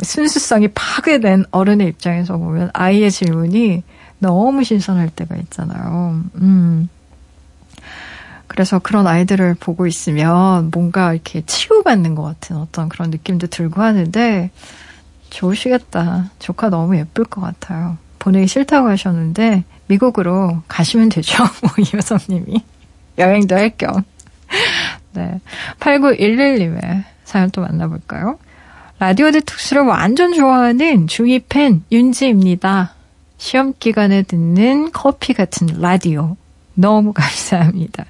순수성이 0.00 0.68
파괴된 0.68 1.46
어른의 1.50 1.88
입장에서 1.88 2.38
보면 2.38 2.70
아이의 2.72 3.10
질문이 3.10 3.82
너무 4.22 4.62
신선할 4.62 5.10
때가 5.10 5.36
있잖아요. 5.36 6.22
음. 6.36 6.88
그래서 8.46 8.78
그런 8.78 9.06
아이들을 9.06 9.54
보고 9.54 9.86
있으면 9.86 10.70
뭔가 10.72 11.12
이렇게 11.12 11.42
치유받는 11.44 12.14
것 12.14 12.22
같은 12.22 12.56
어떤 12.56 12.88
그런 12.88 13.10
느낌도 13.10 13.48
들고 13.48 13.82
하는데 13.82 14.50
좋으시겠다. 15.30 16.30
조카 16.38 16.68
너무 16.68 16.96
예쁠 16.96 17.24
것 17.24 17.40
같아요. 17.40 17.98
보내기 18.20 18.46
싫다고 18.46 18.88
하셨는데 18.88 19.64
미국으로 19.88 20.62
가시면 20.68 21.08
되죠. 21.08 21.42
뭐 21.62 21.70
이효섭님이 21.78 22.62
여행도 23.18 23.56
할 23.56 23.70
겸. 23.76 24.04
네. 25.14 25.40
8911님의 25.80 27.04
사연 27.24 27.50
또 27.50 27.62
만나볼까요? 27.62 28.38
라디오 29.00 29.32
디톡스를 29.32 29.82
완전 29.82 30.32
좋아하는 30.32 31.06
중2 31.06 31.44
팬 31.48 31.82
윤지입니다. 31.90 32.94
시험 33.42 33.72
기간에 33.76 34.22
듣는 34.22 34.92
커피 34.92 35.34
같은 35.34 35.66
라디오. 35.80 36.36
너무 36.74 37.10
감사합니다. 37.12 38.04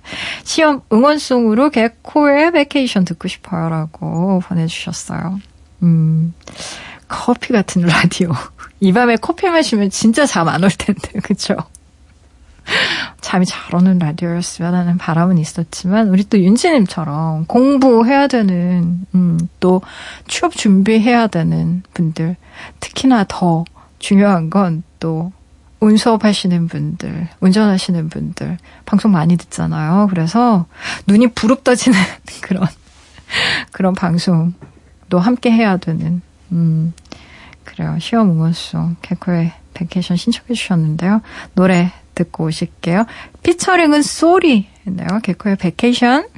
시험 0.44 0.82
응원송으로 0.92 1.70
개코의 1.70 2.52
Vacation 2.52 3.06
듣고 3.06 3.28
싶어요. 3.28 3.70
라고 3.70 4.40
보내주셨어요. 4.40 5.40
음, 5.84 6.34
커피 7.08 7.54
같은 7.54 7.80
라디오. 7.80 8.30
이 8.80 8.92
밤에 8.92 9.16
커피 9.16 9.48
마시면 9.48 9.88
진짜 9.88 10.26
잠 10.26 10.48
안 10.48 10.62
올 10.64 10.68
텐데, 10.70 11.18
그쵸? 11.24 11.56
잠이 13.22 13.46
잘 13.46 13.74
오는 13.74 13.98
라디오였으면 13.98 14.74
하는 14.74 14.98
바람은 14.98 15.38
있었지만, 15.38 16.10
우리 16.10 16.24
또 16.24 16.38
윤지님처럼 16.38 17.46
공부해야 17.46 18.26
되는, 18.26 19.06
음, 19.14 19.38
또 19.60 19.80
취업 20.28 20.52
준비해야 20.54 21.28
되는 21.28 21.82
분들, 21.94 22.36
특히나 22.80 23.24
더 23.26 23.64
중요한 24.02 24.50
건 24.50 24.82
또 25.02 25.32
운수업 25.80 26.24
하시는 26.24 26.68
분들, 26.68 27.28
운전하시는 27.40 28.08
분들, 28.08 28.56
방송 28.86 29.10
많이 29.10 29.36
듣잖아요. 29.36 30.06
그래서 30.10 30.66
눈이 31.08 31.32
부릅떠지는 31.34 31.98
그런, 32.40 32.68
그런 33.72 33.92
방송도 33.94 35.18
함께 35.18 35.50
해야 35.50 35.76
되는, 35.78 36.22
음, 36.52 36.92
그래요. 37.64 37.98
시험 37.98 38.30
응원송, 38.30 38.94
개코의 39.02 39.52
Vacation 39.74 40.16
신청해 40.16 40.54
주셨는데요. 40.54 41.20
노래 41.54 41.90
듣고 42.14 42.44
오실게요. 42.44 43.06
피처링은 43.42 44.02
쏠인데요. 44.02 45.18
개코의 45.24 45.56
Vacation. 45.56 46.28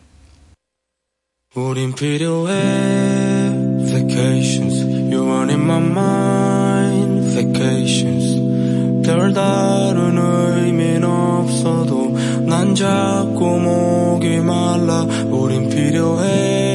우린 1.55 1.95
필요해 1.95 2.55
vacations 3.85 4.83
You 5.13 5.25
are 5.31 5.51
in 5.51 5.61
my 5.61 5.79
mind 5.79 6.64
vacations 7.35 9.03
별다른 9.03 10.17
의미는 10.17 11.05
없어도 11.05 12.15
난 12.47 12.75
자꾸 12.75 13.59
목이 13.59 14.39
말라. 14.39 15.07
우린 15.31 15.69
필요해 15.69 16.74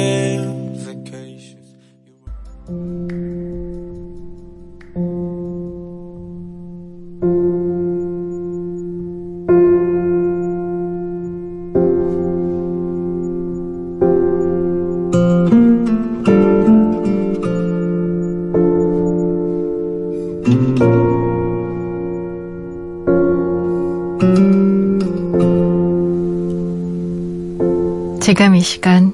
이 28.59 28.61
시간 28.61 29.13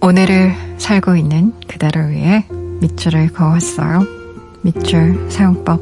오늘을 0.00 0.54
살고 0.78 1.16
있는 1.16 1.52
그대를 1.68 2.12
위해 2.12 2.46
밑줄을 2.80 3.30
그어왔어요. 3.30 4.06
밑줄 4.62 5.30
사용법. 5.30 5.78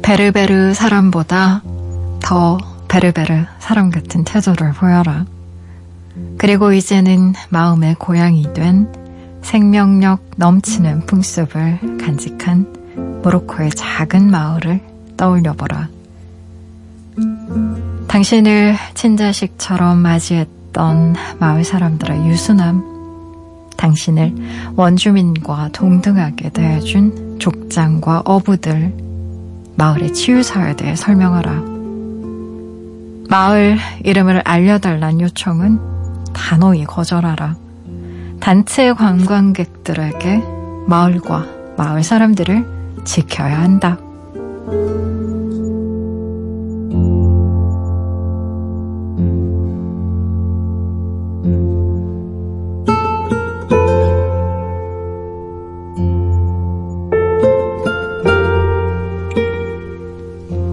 베르베르 0.00 0.72
사람보다 0.72 1.62
더 2.20 2.56
베르베르 2.88 3.44
사람 3.58 3.90
같은 3.90 4.24
태도를 4.24 4.72
보여라. 4.72 5.26
그리고 6.38 6.72
이제는 6.72 7.34
마음의 7.50 7.96
고향이 7.98 8.54
된 8.54 8.99
생명력 9.50 10.20
넘치는 10.36 11.06
풍습을 11.06 11.98
간직한 11.98 13.20
모로코의 13.24 13.70
작은 13.70 14.30
마을을 14.30 14.80
떠올려보라. 15.16 15.88
당신을 18.06 18.76
친자식처럼 18.94 19.98
맞이했던 19.98 21.16
마을 21.40 21.64
사람들의 21.64 22.28
유순함, 22.28 23.72
당신을 23.76 24.34
원주민과 24.76 25.70
동등하게 25.72 26.50
대해준 26.50 27.40
족장과 27.40 28.22
어부들, 28.26 28.94
마을의 29.74 30.14
치유사에 30.14 30.76
대해 30.76 30.94
설명하라. 30.94 31.60
마을 33.28 33.78
이름을 34.04 34.42
알려달란 34.44 35.20
요청은 35.20 35.80
단호히 36.34 36.84
거절하라. 36.84 37.69
단체 38.40 38.92
관광객들에게 38.94 40.42
마을과 40.86 41.46
마을 41.76 42.02
사람들을 42.02 42.64
지켜야 43.04 43.60
한다. 43.60 43.98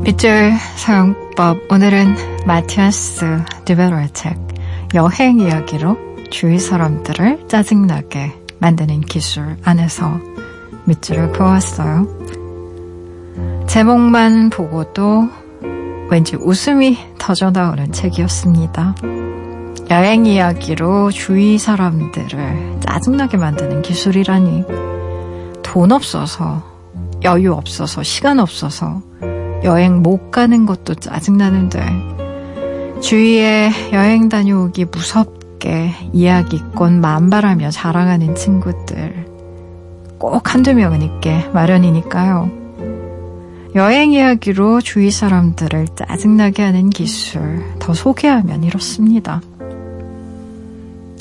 밑줄 0.04 0.54
사용법 0.78 1.70
오늘은 1.70 2.16
마티아스 2.48 3.44
드베로의 3.66 4.10
책 4.14 4.38
여행 4.96 5.40
이야기로 5.40 6.07
주위 6.30 6.60
사람들을 6.60 7.48
짜증나게 7.48 8.34
만드는 8.60 9.02
기술 9.02 9.58
안에서 9.64 10.20
밑줄을 10.86 11.32
그었어요. 11.32 12.08
제목만 13.68 14.50
보고도 14.50 15.30
왠지 16.10 16.36
웃음이 16.36 16.98
터져 17.18 17.52
나오는 17.52 17.92
책이었습니다. 17.92 18.96
여행 19.90 20.26
이야기로 20.26 21.12
주위 21.12 21.58
사람들을 21.58 22.80
짜증나게 22.82 23.38
만드는 23.38 23.82
기술이라니 23.82 24.64
돈 25.64 25.92
없어서 25.92 26.64
여유 27.24 27.54
없어서 27.54 28.04
시간 28.04 28.40
없어서 28.40 29.02
여행 29.64 30.02
못 30.02 30.32
가는 30.32 30.66
것도 30.66 30.96
짜증나는데 30.96 33.00
주위에 33.02 33.72
여행 33.94 34.30
다녀오기 34.30 34.86
무섭 34.86 35.37
함께 35.58 35.92
이야기권 36.14 37.02
만발하며 37.02 37.72
자랑하는 37.72 38.36
친구들 38.36 39.26
꼭 40.20 40.54
한두 40.54 40.74
명은 40.74 41.02
있게 41.02 41.50
마련이니까요. 41.54 42.52
여행 43.76 44.12
이야기로 44.12 44.82
주위 44.82 45.12
사람들을 45.12 45.88
짜증나게 45.96 46.64
하는 46.64 46.90
기술 46.90 47.64
더 47.80 47.94
소개하면 47.94 48.64
이렇습니다. 48.64 49.42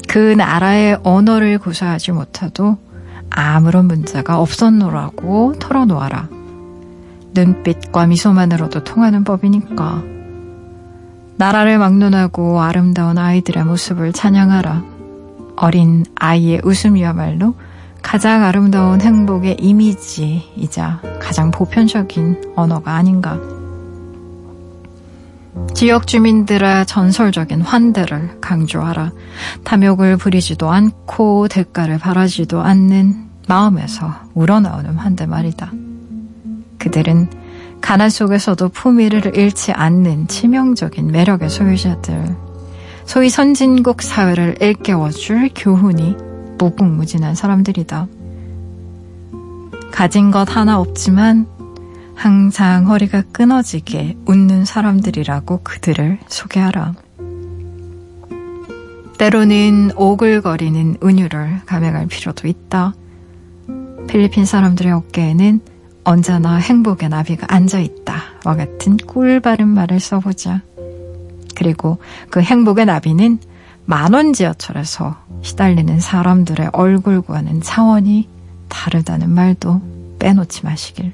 그 0.09 0.19
나라의 0.19 0.99
언어를 1.03 1.59
구사하지 1.59 2.13
못해도 2.13 2.79
아무런 3.31 3.87
문제가 3.87 4.39
없었노라고 4.41 5.55
털어놓아라. 5.59 6.29
눈빛과 7.35 8.07
미소만으로도 8.07 8.85
통하는 8.85 9.25
법이니까. 9.25 10.16
나라를 11.39 11.79
막론하고 11.79 12.63
아름다운 12.63 13.19
아이들의 13.19 13.65
모습을 13.65 14.13
찬양하라. 14.13 14.83
어린 15.57 16.05
아이의 16.15 16.63
웃음이야말로 16.65 17.55
가장 18.03 18.43
아름다운 18.45 19.01
행복의 19.01 19.57
이미지이자 19.61 21.03
가장 21.21 21.51
보편적인 21.51 22.55
언어가 22.57 22.95
아닌가. 22.95 23.39
지역 25.75 26.07
주민들의 26.07 26.87
전설적인 26.87 27.61
환대를 27.61 28.41
강조하라. 28.41 29.13
탐욕을 29.65 30.17
부리지도 30.17 30.71
않고 30.71 31.49
대가를 31.49 31.99
바라지도 31.99 32.63
않는 32.63 33.27
마음에서 33.49 34.11
우러나오는 34.35 34.95
환대 34.95 35.27
말이다. 35.27 35.71
그들은 36.79 37.29
가난 37.87 38.11
속에서도 38.11 38.71
품위를 38.71 39.37
잃지 39.37 39.71
않는 39.71 40.27
치명적인 40.27 41.07
매력의 41.07 41.49
소유자들. 41.49 42.35
소위 43.05 43.31
선진국 43.31 44.03
사회를 44.03 44.57
일깨워줄 44.61 45.51
교훈이 45.55 46.17
무궁무진한 46.59 47.37
사람들이다. 47.37 48.09
가진 49.93 50.33
것 50.33 50.57
하나 50.57 50.81
없지만 50.81 51.47
항상 52.17 52.89
허리가 52.89 53.23
끊어지게 53.23 54.17
웃는 54.27 54.65
사람들이라고 54.65 55.61
그들을 55.63 56.19
소개하라. 56.27 56.95
때로는 59.17 59.93
오글거리는 59.95 60.97
은유를 61.05 61.61
감행할 61.67 62.09
필요도 62.09 62.49
있다. 62.49 62.95
필리핀 64.09 64.45
사람들의 64.45 64.91
어깨에는 64.91 65.76
언제나 66.07 66.55
행복의 66.55 67.09
나비가 67.09 67.53
앉아있다. 67.53 68.15
와 68.45 68.55
같은 68.55 68.97
꿀바른 68.97 69.67
말을 69.67 69.99
써보자. 69.99 70.63
그리고 71.57 71.99
그 72.31 72.41
행복의 72.41 72.87
나비는 72.87 73.41
만원 73.87 74.33
지하철에서 74.33 75.17
시달리는 75.43 75.99
사람들의 75.99 76.71
얼굴과는 76.73 77.61
차원이 77.61 78.29
다르다는 78.69 79.31
말도 79.31 79.83
빼놓지 80.21 80.65
마시길. 80.65 81.13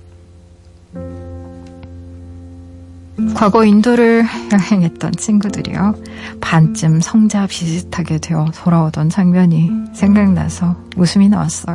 과거 3.34 3.64
인도를 3.64 4.26
여행했던 4.52 5.12
친구들이요. 5.12 5.94
반쯤 6.42 7.00
성자 7.00 7.46
비슷하게 7.46 8.18
되어 8.18 8.50
돌아오던 8.54 9.08
장면이 9.08 9.70
생각나서 9.94 10.76
웃음이 10.96 11.30
나왔어요. 11.30 11.74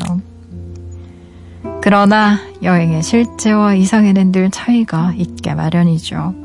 그러나 1.88 2.38
여행의 2.64 3.02
실제와 3.02 3.74
이상에는 3.74 4.34
늘 4.34 4.52
차이가 4.52 5.14
있게 5.16 5.54
마련이죠. 5.54 6.36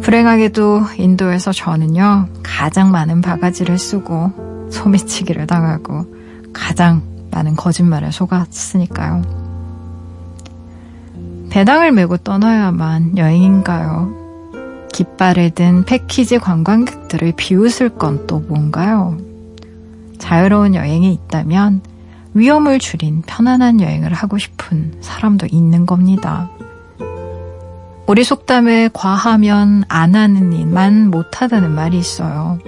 불행하게도 0.00 0.80
인도에서 0.96 1.52
저는요, 1.52 2.26
가장 2.42 2.90
많은 2.90 3.20
바가지를 3.20 3.76
쓰고 3.78 4.68
소매치기를 4.70 5.46
당하고 5.46 6.06
가장 6.54 7.02
많은 7.30 7.54
거짓말에 7.54 8.10
속았으니까요. 8.10 9.24
배낭을 11.50 11.92
메고 11.92 12.16
떠나야만 12.16 13.18
여행인가요? 13.18 14.88
깃발을 14.90 15.50
든 15.50 15.84
패키지 15.84 16.38
관광객들을 16.38 17.34
비웃을 17.36 17.90
건 17.90 18.26
또 18.26 18.40
뭔가요? 18.40 19.18
자유로운 20.16 20.74
여행이 20.74 21.12
있다면 21.12 21.89
위험을 22.34 22.78
줄인 22.78 23.22
편안한 23.22 23.80
여행을 23.80 24.12
하고 24.12 24.38
싶은 24.38 24.94
사람도 25.00 25.46
있는 25.50 25.86
겁니다. 25.86 26.50
우리 28.06 28.24
속담에 28.24 28.90
과하면 28.92 29.84
안 29.88 30.14
하는 30.14 30.52
일만 30.52 31.10
못하다는 31.10 31.70
말이 31.72 31.98
있어요. 31.98 32.58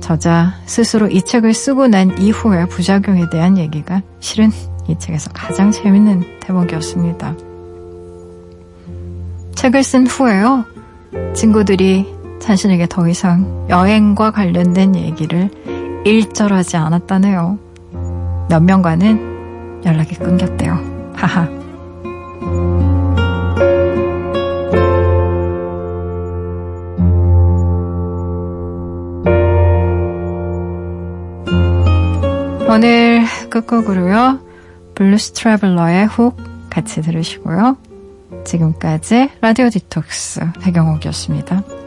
저자 0.00 0.54
스스로 0.66 1.08
이 1.08 1.22
책을 1.22 1.54
쓰고 1.54 1.86
난 1.86 2.18
이후의 2.18 2.68
부작용에 2.68 3.30
대한 3.30 3.56
얘기가 3.56 4.02
실은 4.20 4.50
이 4.88 4.98
책에서 4.98 5.30
가장 5.32 5.70
재밌는 5.70 6.40
대목이었습니다. 6.40 7.36
책을 9.54 9.84
쓴 9.84 10.06
후에요. 10.06 10.64
친구들이 11.34 12.06
자신에게 12.40 12.88
더 12.88 13.08
이상 13.08 13.66
여행과 13.70 14.32
관련된 14.32 14.96
얘기를 14.96 15.50
일절하지 16.04 16.76
않았다네요. 16.76 17.71
몇 18.48 18.62
명과는 18.62 19.82
연락이 19.84 20.14
끊겼대요. 20.14 20.78
하하. 21.14 21.48
오늘 32.68 33.24
끝곡으로요. 33.50 34.40
블루스 34.94 35.32
트래블러의 35.32 36.06
Hook 36.06 36.36
같이 36.70 37.02
들으시고요. 37.02 37.76
지금까지 38.44 39.30
라디오 39.42 39.68
디톡스 39.68 40.40
백영옥이었습니다. 40.62 41.81